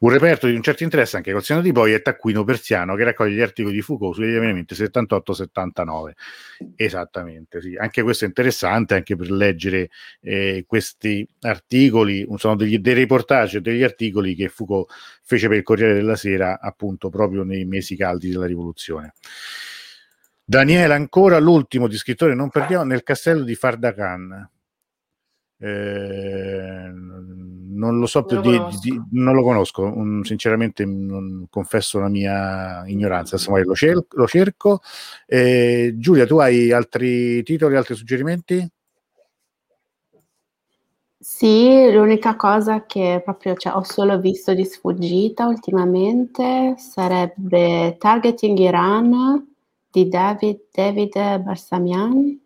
[0.00, 3.04] Un reperto di un certo interesse anche col segno di poi è Taccuino Persiano che
[3.04, 6.12] raccoglie gli articoli di Foucault sugli avvenimenti 78-79.
[6.76, 7.76] Esattamente, sì.
[7.76, 9.90] Anche questo è interessante anche per leggere
[10.20, 14.90] eh, questi articoli, sono degli, dei reportage, degli articoli che Foucault
[15.22, 19.14] fece per il Corriere della Sera appunto proprio nei mesi caldi della rivoluzione.
[20.50, 24.50] Daniele, ancora l'ultimo di scrittore, non perdiamo, nel castello di Fardakan.
[25.62, 26.90] Eh,
[27.80, 32.82] non lo so più di, di, non lo conosco un, sinceramente non, confesso la mia
[32.86, 34.80] ignoranza adesso lo, cer- lo cerco.
[35.26, 38.66] Eh, Giulia tu hai altri titoli altri suggerimenti?
[41.22, 49.46] Sì, l'unica cosa che proprio cioè, ho solo visto di sfuggita ultimamente sarebbe Targeting Iran
[49.90, 52.39] di David, David Barsamian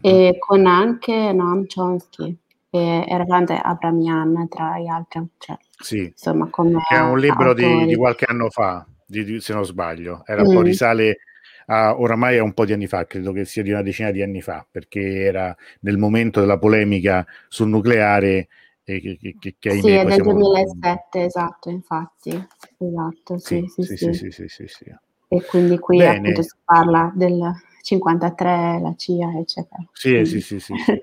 [0.00, 2.36] e con anche Noam Chomsky
[2.70, 5.26] e Erland Abramian tra gli altri.
[5.38, 9.40] Cioè, sì, insomma, come che è un libro di, di, qualche anno fa, di, di,
[9.40, 10.22] se non sbaglio.
[10.24, 10.54] Era un mm.
[10.54, 11.18] po' risale
[11.66, 14.22] a, oramai a un po' di anni fa, credo che sia di una decina di
[14.22, 18.48] anni fa, perché era nel momento della polemica sul nucleare
[18.82, 22.30] che, che, che, che sì, è del 2007, esatto, infatti.
[22.78, 23.96] Esatto, sì, sì, sì.
[23.96, 24.84] sì, sì, sì, sì, sì
[25.28, 26.16] E quindi qui Bene.
[26.16, 29.82] appunto si parla del 53, la CIA, eccetera.
[29.92, 30.28] Sì, quindi.
[30.28, 31.02] sì, sì, sì, sì.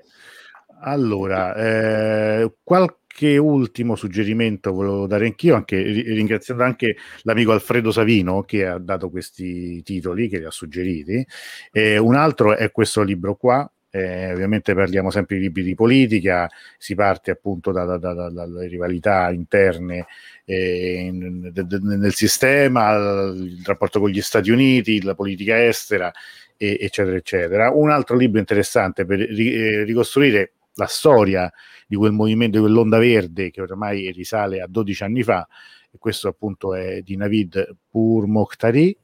[0.80, 8.64] Allora, eh, qualche ultimo suggerimento volevo dare anch'io, anche, ringraziando anche l'amico Alfredo Savino che
[8.64, 11.26] ha dato questi titoli, che li ha suggeriti.
[11.72, 16.48] Eh, un altro è questo libro qua, eh, ovviamente parliamo sempre di libri di politica,
[16.76, 20.06] si parte appunto da, da, da, dalle rivalità interne
[20.44, 26.12] eh, nel sistema, il rapporto con gli Stati Uniti, la politica estera,
[26.58, 27.70] eccetera, eccetera.
[27.70, 31.50] Un altro libro interessante per eh, ricostruire la storia
[31.86, 35.46] di quel movimento, di quell'onda verde che ormai risale a 12 anni fa,
[35.90, 38.96] e questo appunto è di Navid Pourmokhtari,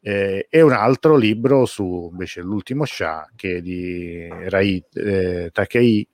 [0.00, 6.06] eh, e un altro libro su invece l'ultimo Shah che è di Rai eh, Takei,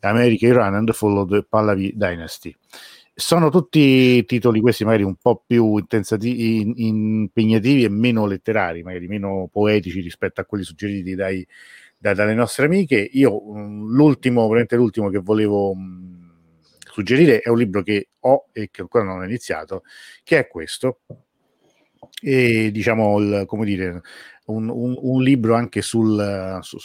[0.00, 2.54] America, Iran and the Fall the Pahlavi Dynasty.
[3.16, 9.48] Sono tutti titoli questi magari un po' più in, impegnativi e meno letterari, magari meno
[9.52, 11.46] poetici rispetto a quelli suggeriti dai,
[11.96, 13.08] da, dalle nostre amiche.
[13.12, 16.28] Io mm, l'ultimo, veramente l'ultimo che volevo mh, mm,
[16.90, 19.84] suggerire è un libro che ho e che ancora non ho iniziato,
[20.24, 21.00] che è questo.
[22.20, 24.02] E diciamo, il, come dire,
[24.46, 26.78] un, un, un libro anche sul, su,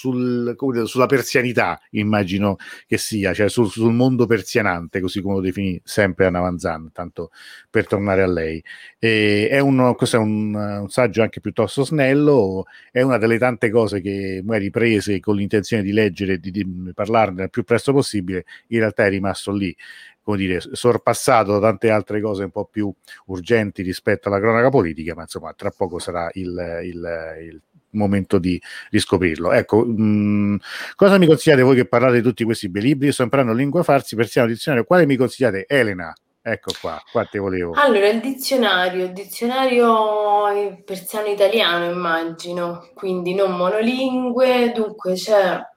[0.00, 5.40] sul, dire, sulla persianità, immagino che sia, cioè sul, sul, mondo persianante, così come lo
[5.42, 7.30] definì sempre Anna Vanzan, tanto
[7.68, 8.62] per tornare a lei.
[8.98, 13.68] E è un, questo è un, un, saggio anche piuttosto snello, è una delle tante
[13.68, 17.92] cose che magari prese con l'intenzione di leggere e di, di parlarne il più presto
[17.92, 19.76] possibile, in realtà è rimasto lì
[20.22, 22.92] come dire, sorpassato da tante altre cose un po' più
[23.26, 28.60] urgenti rispetto alla cronaca politica, ma insomma tra poco sarà il, il, il momento di
[28.90, 29.52] riscoprirlo.
[29.52, 30.56] Ecco, mh, mm,
[30.96, 33.06] cosa mi consigliate voi che parlate di tutti questi bei libri?
[33.06, 35.64] Io sto imparando lingua farsi, persiano dizionario, quale mi consigliate?
[35.68, 36.12] Elena,
[36.42, 37.72] ecco qua, qua te volevo.
[37.74, 45.68] Allora, il dizionario, il dizionario persiano italiano immagino, quindi non monolingue, dunque c'è...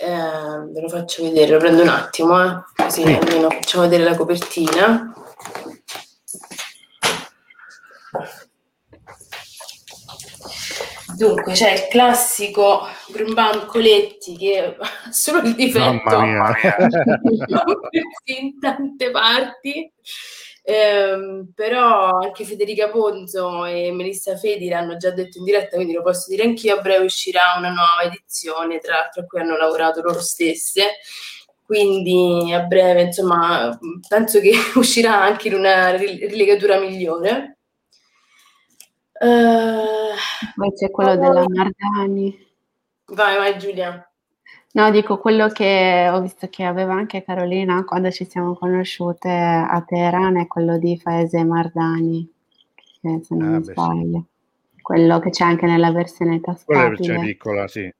[0.00, 3.12] Eh, ve lo faccio vedere, lo prendo un attimo, eh, così sì.
[3.12, 5.12] almeno facciamo vedere la copertina.
[11.18, 14.76] Dunque, c'è il classico Grumbam Coletti che
[15.10, 16.20] solo il difetto
[18.26, 19.90] in tante parti,
[20.62, 26.02] ehm, però anche Federica Ponzo e Melissa Fedi l'hanno già detto in diretta, quindi lo
[26.02, 30.00] posso dire anch'io, a breve uscirà una nuova edizione, tra l'altro a cui hanno lavorato
[30.00, 30.98] loro stesse,
[31.64, 37.57] quindi a breve, insomma, penso che uscirà anche in una rilegatura migliore.
[39.20, 40.14] Uh,
[40.54, 42.46] Poi c'è quello oh, della Mardani.
[43.06, 44.08] Vai, vai Giulia.
[44.72, 49.82] No, dico quello che ho visto che aveva anche Carolina quando ci siamo conosciute a
[49.84, 52.30] Teheran è quello di Faese Mardani,
[52.74, 54.26] che se non ah, mi sbaglio.
[54.76, 54.82] Sì.
[54.82, 56.64] Quello che c'è anche nella versione tascabile.
[56.64, 57.92] Quella versione piccola, sì.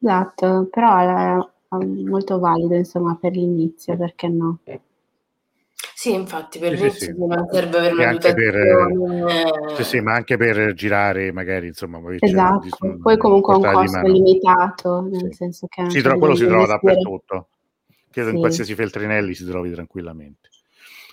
[0.00, 4.58] Esatto, però è molto valido insomma per l'inizio, perché no?
[6.04, 10.74] Sì, infatti per sì, sì, non serve avere una per, sì, sì, ma anche per
[10.74, 12.58] girare magari, insomma, esatto.
[12.58, 17.48] Di, poi comunque un costo limitato, nel senso che si trova, quello si trova dappertutto.
[18.10, 20.50] Credo in qualsiasi Feltrinelli si trovi tranquillamente.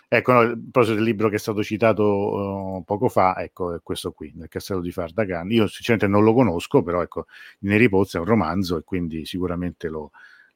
[0.09, 3.79] Ecco, no, il proposito del libro che è stato citato uh, poco fa, ecco, è
[3.81, 5.49] questo qui, nel castello di Fardagan.
[5.51, 7.27] Io sinceramente non lo conosco, però ecco,
[7.59, 10.11] Neri Pozzi è un romanzo e quindi sicuramente lo,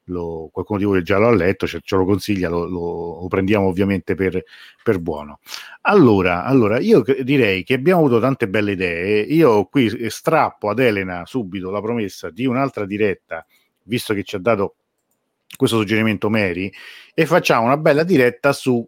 [0.05, 3.67] lo, qualcuno di voi già l'ha letto, ce, ce lo consiglia, lo, lo, lo, prendiamo
[3.67, 4.43] ovviamente per,
[4.83, 5.39] per buono.
[5.81, 9.21] Allora, allora, io direi che abbiamo avuto tante belle idee.
[9.21, 13.45] Io qui strappo ad Elena subito la promessa di un'altra diretta,
[13.83, 14.75] visto che ci ha dato
[15.55, 16.71] questo suggerimento Mary,
[17.13, 18.87] e facciamo una bella diretta su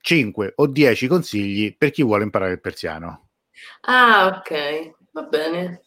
[0.00, 3.28] 5 o 10 consigli per chi vuole imparare il persiano.
[3.82, 5.82] Ah, ok, va bene.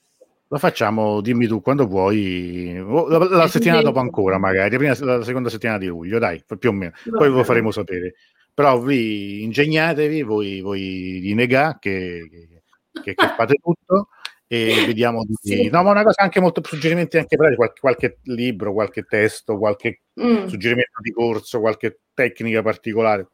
[0.47, 5.49] Lo facciamo, dimmi tu quando vuoi, la, la settimana dopo ancora magari, prima, la seconda
[5.49, 7.35] settimana di luglio, dai, più o meno, poi bene.
[7.35, 8.13] lo faremo sapere.
[8.53, 12.61] Però vi ingegnatevi, voi, voi di Negà che,
[13.03, 14.09] che, che fate tutto
[14.47, 15.33] e vediamo di...
[15.41, 15.69] Sì.
[15.69, 20.03] No, ma una cosa anche molto suggerimenti anche per qualche, qualche libro, qualche testo, qualche
[20.21, 20.45] mm.
[20.45, 23.27] suggerimento di corso, qualche tecnica particolare.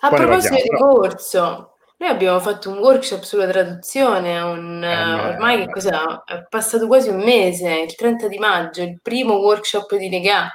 [0.00, 5.70] A proposito di corso, noi abbiamo fatto un workshop sulla traduzione, un, eh, ormai che
[5.72, 5.90] cos'è?
[6.26, 10.52] È passato quasi un mese, il 30 di maggio, il primo workshop di Negà.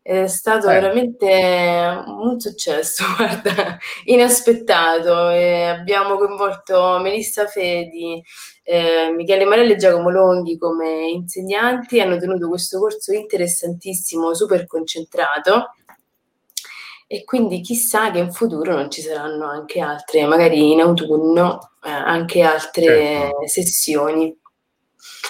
[0.00, 0.74] È stato eh.
[0.74, 5.30] veramente un successo, guarda, inaspettato.
[5.30, 8.22] E abbiamo coinvolto Melissa Fedi,
[8.62, 12.00] eh, Michele Marelli e Giacomo Longhi come insegnanti.
[12.00, 15.72] Hanno tenuto questo corso interessantissimo, super concentrato
[17.10, 21.90] e quindi chissà che in futuro non ci saranno anche altre, magari in autunno, eh,
[21.90, 23.46] anche altre certo.
[23.46, 24.38] sessioni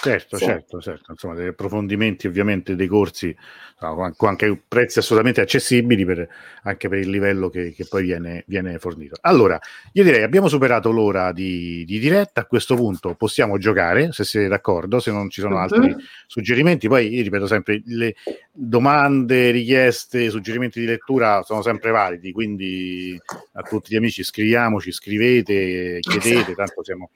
[0.01, 0.45] Certo, sì.
[0.45, 3.35] certo, certo, insomma, degli approfondimenti ovviamente dei corsi
[3.79, 6.27] con anche prezzi assolutamente accessibili per,
[6.63, 9.15] anche per il livello che, che poi viene, viene, fornito.
[9.21, 9.57] Allora,
[9.93, 14.49] io direi abbiamo superato l'ora di, di, diretta, a questo punto possiamo giocare, se siete
[14.49, 15.61] d'accordo, se non ci sono uh-huh.
[15.61, 15.95] altri
[16.27, 18.15] suggerimenti, poi io ripeto sempre, le
[18.51, 23.17] domande, richieste, suggerimenti di lettura sono sempre validi, quindi
[23.53, 27.11] a tutti gli amici scriviamoci, scrivete, chiedete, tanto siamo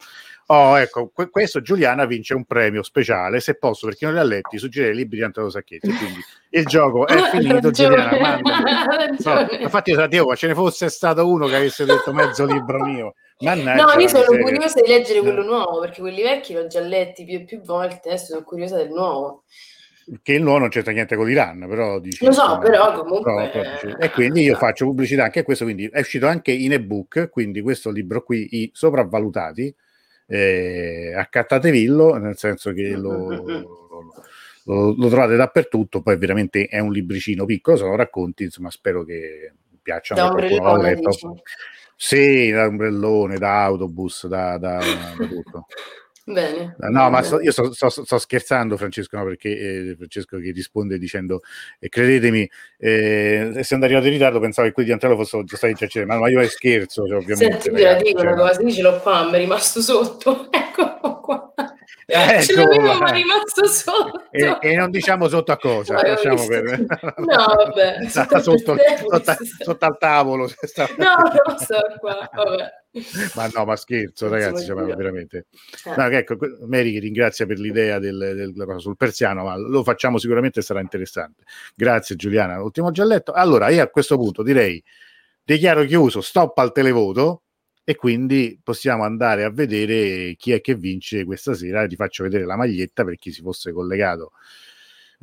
[0.47, 4.23] Oh, ecco, que- questo Giuliana vince un premio speciale, se posso, perché non li ha
[4.23, 5.87] letti, suggerire libri di Antonio Sacchetti.
[5.87, 6.19] Quindi
[6.49, 8.51] il gioco è finito, Giuliana, manda.
[9.23, 13.13] No, infatti, Dio, ce ne fosse stato uno che avesse detto mezzo libro mio.
[13.39, 14.41] Mannaggia, no, io sono serie.
[14.41, 18.09] curiosa di leggere quello nuovo, perché quelli vecchi l'ho già letti più e più volte,
[18.09, 19.43] adesso sono curiosa del nuovo
[20.21, 23.97] che il nuovo non c'entra niente con l'Iran, però dici, lo so, però comunque però,
[23.97, 27.61] e quindi io faccio pubblicità anche a questo, quindi è uscito anche in ebook, quindi
[27.61, 29.73] questo libro qui, i sopravvalutati,
[30.27, 33.29] eh, accattatevillo, nel senso che lo,
[34.65, 39.53] lo, lo, trovate dappertutto, poi veramente è un libricino piccolo, sono racconti, insomma spero che
[39.81, 41.11] piacciono da qualcuno letto.
[41.95, 45.67] Sì, da ombrellone, da autobus, da, da, da tutto.
[46.25, 46.75] Bene.
[46.79, 47.09] No, bene.
[47.09, 51.41] ma sto, io sto, sto, sto, scherzando, Francesco, no, perché eh, Francesco che risponde dicendo:
[51.79, 55.73] eh, Credetemi, eh, essendo arrivato in ritardo, pensavo che quelli di Antello fossero già stati
[55.73, 57.59] giacere, ma, ma io è scherzo, cioè, ovviamente.
[57.59, 60.49] Senti, te la dico cioè, una cosa: io ce l'ho qua, mi è rimasto sotto.
[60.73, 61.53] Ecco qua.
[62.05, 66.85] Ecco, ce l'avevo ma rimasto sotto e, e, non diciamo sotto a cosa per...
[67.17, 67.25] no
[67.55, 68.75] vabbè sotto, sotto,
[69.09, 70.49] sotto, sotto, al tavolo
[70.97, 71.07] no
[71.45, 72.81] non sto qua vabbè
[73.33, 75.47] ma no, ma scherzo, ragazzi, cioè, veramente.
[75.83, 75.95] Eh.
[75.97, 76.37] No, ecco,
[76.67, 81.43] Mary ringrazia per l'idea del, del, cosa sul persiano, ma lo facciamo sicuramente sarà interessante.
[81.73, 83.31] Grazie Giuliana, l'ultimo già letto.
[83.31, 84.81] Allora, io a questo punto direi
[85.43, 87.42] dichiaro chiuso, stop al televoto
[87.83, 91.85] e quindi possiamo andare a vedere chi è che vince questa sera.
[91.85, 94.31] Ti faccio vedere la maglietta per chi si fosse collegato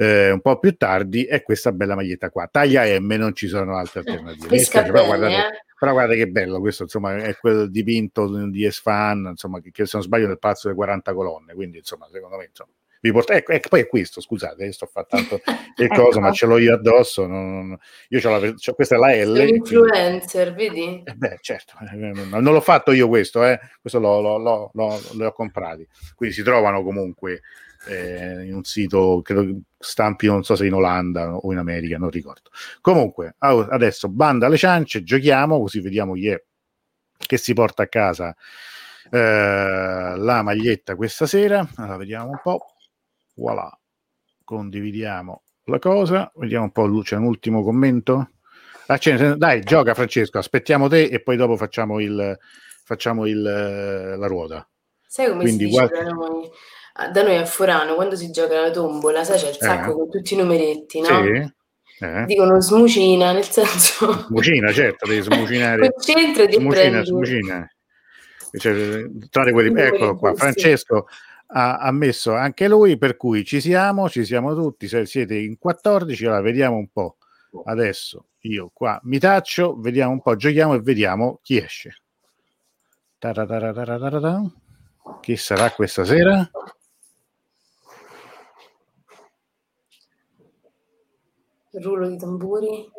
[0.01, 1.25] eh, un po' più tardi.
[1.25, 4.49] È questa bella maglietta qua, taglia M, non ci sono altre alternative.
[4.71, 5.65] Però guardate, eh?
[5.79, 9.93] Però guarda che bello, questo insomma è quello dipinto di Esfan, insomma, che, che se
[9.95, 12.71] non sbaglio nel palazzo delle 40 colonne, quindi insomma, secondo me insomma,
[13.01, 13.35] vi porta...
[13.35, 15.43] ecco, ecco, poi è questo, scusate, sto facendo tanto
[15.77, 16.03] il ecco.
[16.03, 17.77] coso, ma ce l'ho io addosso, non,
[18.09, 19.37] io ho la, c'ho, questa è la L.
[19.37, 21.03] Sei un influencer, vedi?
[21.05, 25.33] Eh beh, certo, eh, non l'ho fatto io questo, eh, questo l'ho, l'ho, l'ho, l'ho
[25.33, 27.43] comprati, quindi si trovano comunque
[27.87, 32.11] eh, in un sito, credo stampi, non so se in Olanda o in America, non
[32.11, 32.51] ricordo.
[32.81, 36.43] Comunque, adesso banda alle ciance, giochiamo, così vediamo chi è
[37.17, 38.35] che si porta a casa
[39.11, 41.67] eh, la maglietta questa sera.
[41.77, 42.75] Allora, vediamo un po'.
[43.41, 43.75] Voilà,
[44.45, 48.33] condividiamo la cosa, vediamo un po', c'è un ultimo commento.
[48.87, 48.99] Ah,
[49.37, 52.37] dai, gioca Francesco, aspettiamo te e poi dopo facciamo il,
[52.85, 54.69] facciamo il, la ruota.
[55.07, 56.03] Sai come Quindi, si dice guarda...
[56.03, 56.51] da noi?
[57.13, 59.95] da noi a Forano quando si gioca la tombola, sai, c'è il sacco eh.
[59.95, 61.07] con tutti i numeretti, no?
[61.07, 61.53] Sì.
[62.05, 62.25] Eh.
[62.27, 64.25] Dicono smucina, nel senso...
[64.29, 65.91] Smucina, certo, devi smucinare.
[65.93, 67.71] Concentrati smucina, smucina.
[68.53, 69.81] Cioè, trovate quelli...
[69.81, 71.07] Eccolo qua, Francesco
[71.53, 75.59] ha, ha, messo anche lui, per cui ci siamo, ci siamo tutti, se siete in
[75.59, 77.17] 14, allora vediamo un po'.
[77.65, 82.03] adesso io qua mi taccio, vediamo un po', giochiamo e vediamo chi esce.
[85.21, 86.51] Chi sarà questa sera?
[91.73, 92.91] Rullo di tamburi.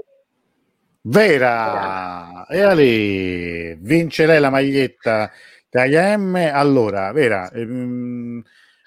[1.04, 2.46] Vera!
[2.46, 5.32] E Ale, vince lei la maglietta
[5.72, 6.36] Taglia M.
[6.54, 8.44] Allora, Vera, ehm,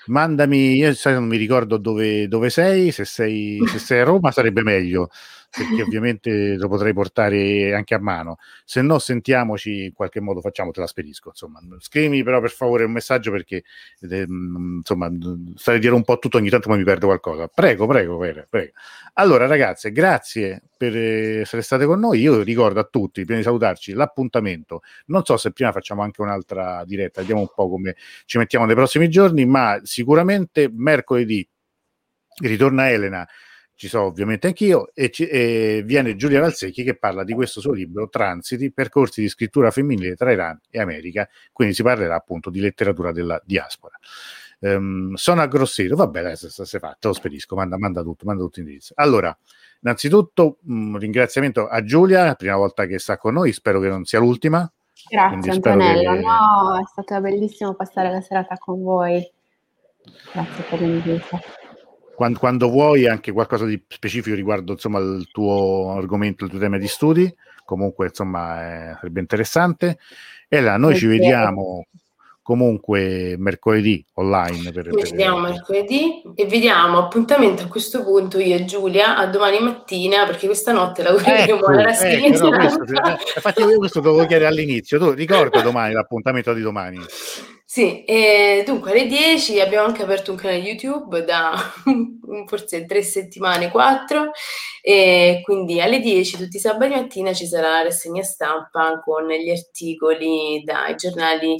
[0.08, 4.62] mandami, io non mi ricordo dove, dove sei, se sei, se sei a Roma sarebbe
[4.62, 5.08] meglio
[5.56, 8.38] perché ovviamente lo potrei portare anche a mano.
[8.64, 11.28] Se no, sentiamoci in qualche modo, facciamo, te la spedisco.
[11.28, 13.62] Insomma, scrivimi però per favore un messaggio perché
[14.00, 15.10] eh, insomma,
[15.54, 17.46] stare a dire un po' tutto ogni tanto ma mi perdo qualcosa.
[17.46, 18.72] Prego, prego, prego, prego.
[19.14, 22.20] Allora, ragazze, grazie per essere state con noi.
[22.20, 24.82] Io ricordo a tutti, prima di salutarci, l'appuntamento.
[25.06, 27.94] Non so se prima facciamo anche un'altra diretta, vediamo un po' come
[28.24, 31.46] ci mettiamo nei prossimi giorni, ma sicuramente mercoledì
[32.42, 33.26] ritorna Elena
[33.76, 37.72] ci sono ovviamente anch'io, e, ci, e, viene Giulia Valsecchi che parla di questo suo
[37.72, 42.60] libro, Transiti, percorsi di scrittura femminile tra Iran e America, quindi si parlerà appunto di
[42.60, 43.98] letteratura della diaspora.
[44.60, 48.42] Um, sono a Grosseto, vabbè, adesso si fa, te lo spedisco, manda, manda tutto, manda
[48.42, 48.94] tutto indirizzo.
[48.96, 49.36] Allora,
[49.82, 54.20] innanzitutto un ringraziamento a Giulia, prima volta che sta con noi, spero che non sia
[54.20, 54.70] l'ultima.
[55.10, 56.20] Grazie Antonello, che...
[56.20, 59.30] no, è stato bellissimo passare la serata con voi.
[60.32, 61.62] Grazie per l'invito
[62.14, 66.78] quando, quando, vuoi anche qualcosa di specifico riguardo insomma, il tuo argomento, il tuo tema
[66.78, 67.32] di studi,
[67.64, 69.98] comunque insomma eh, sarebbe interessante.
[70.48, 71.86] E là noi ci vediamo
[72.44, 74.70] comunque mercoledì online.
[74.70, 79.60] Per, Ci vediamo mercoledì e vediamo appuntamento a questo punto io e Giulia a domani
[79.60, 84.26] mattina perché questa notte lavoreremo ecco, alla ecco, no, questo, eh, infatti io questo dovevo
[84.26, 87.00] chiedere all'inizio, tu ricorda domani l'appuntamento di domani.
[87.74, 91.54] Sì, e dunque alle 10 abbiamo anche aperto un canale YouTube da
[92.46, 94.30] forse tre settimane, quattro,
[94.80, 99.50] e quindi alle 10 tutti i sabati mattina ci sarà la rassegna stampa con gli
[99.50, 101.56] articoli dai giornali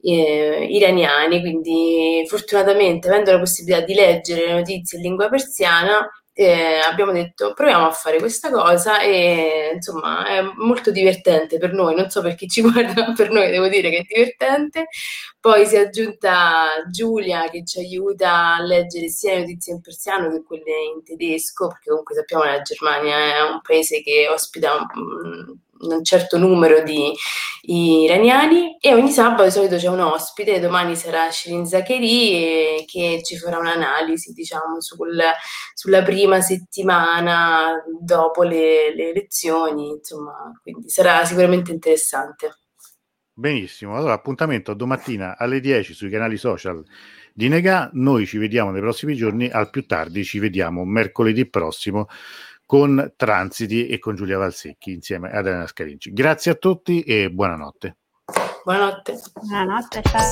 [0.00, 6.78] eh, iraniani, quindi fortunatamente avendo la possibilità di leggere le notizie in lingua persiana eh,
[6.78, 12.08] abbiamo detto proviamo a fare questa cosa e insomma è molto divertente per noi, non
[12.08, 14.86] so per chi ci guarda, per noi devo dire che è divertente.
[15.38, 20.30] Poi si è aggiunta Giulia che ci aiuta a leggere sia le notizie in persiano
[20.30, 24.74] che quelle in tedesco, perché comunque sappiamo che la Germania è un paese che ospita
[24.94, 27.12] un, un certo numero di
[27.62, 33.36] iraniani e ogni sabato di solito c'è un ospite, domani sarà Shirin Zacheri che ci
[33.36, 35.20] farà un'analisi diciamo sul,
[35.74, 42.56] sulla prima settimana dopo le, le elezioni, insomma, quindi sarà sicuramente interessante.
[43.34, 46.84] Benissimo, allora appuntamento domattina alle 10 sui canali social
[47.32, 52.08] di Nega, noi ci vediamo nei prossimi giorni, al più tardi ci vediamo mercoledì prossimo
[52.72, 56.10] con Transiti e con Giulia Valsecchi insieme ad Elena Scarinci.
[56.10, 57.98] Grazie a tutti e buonanotte.
[58.64, 59.20] Buonanotte.
[59.42, 60.00] Buonanotte.
[60.00, 60.30] Ciao.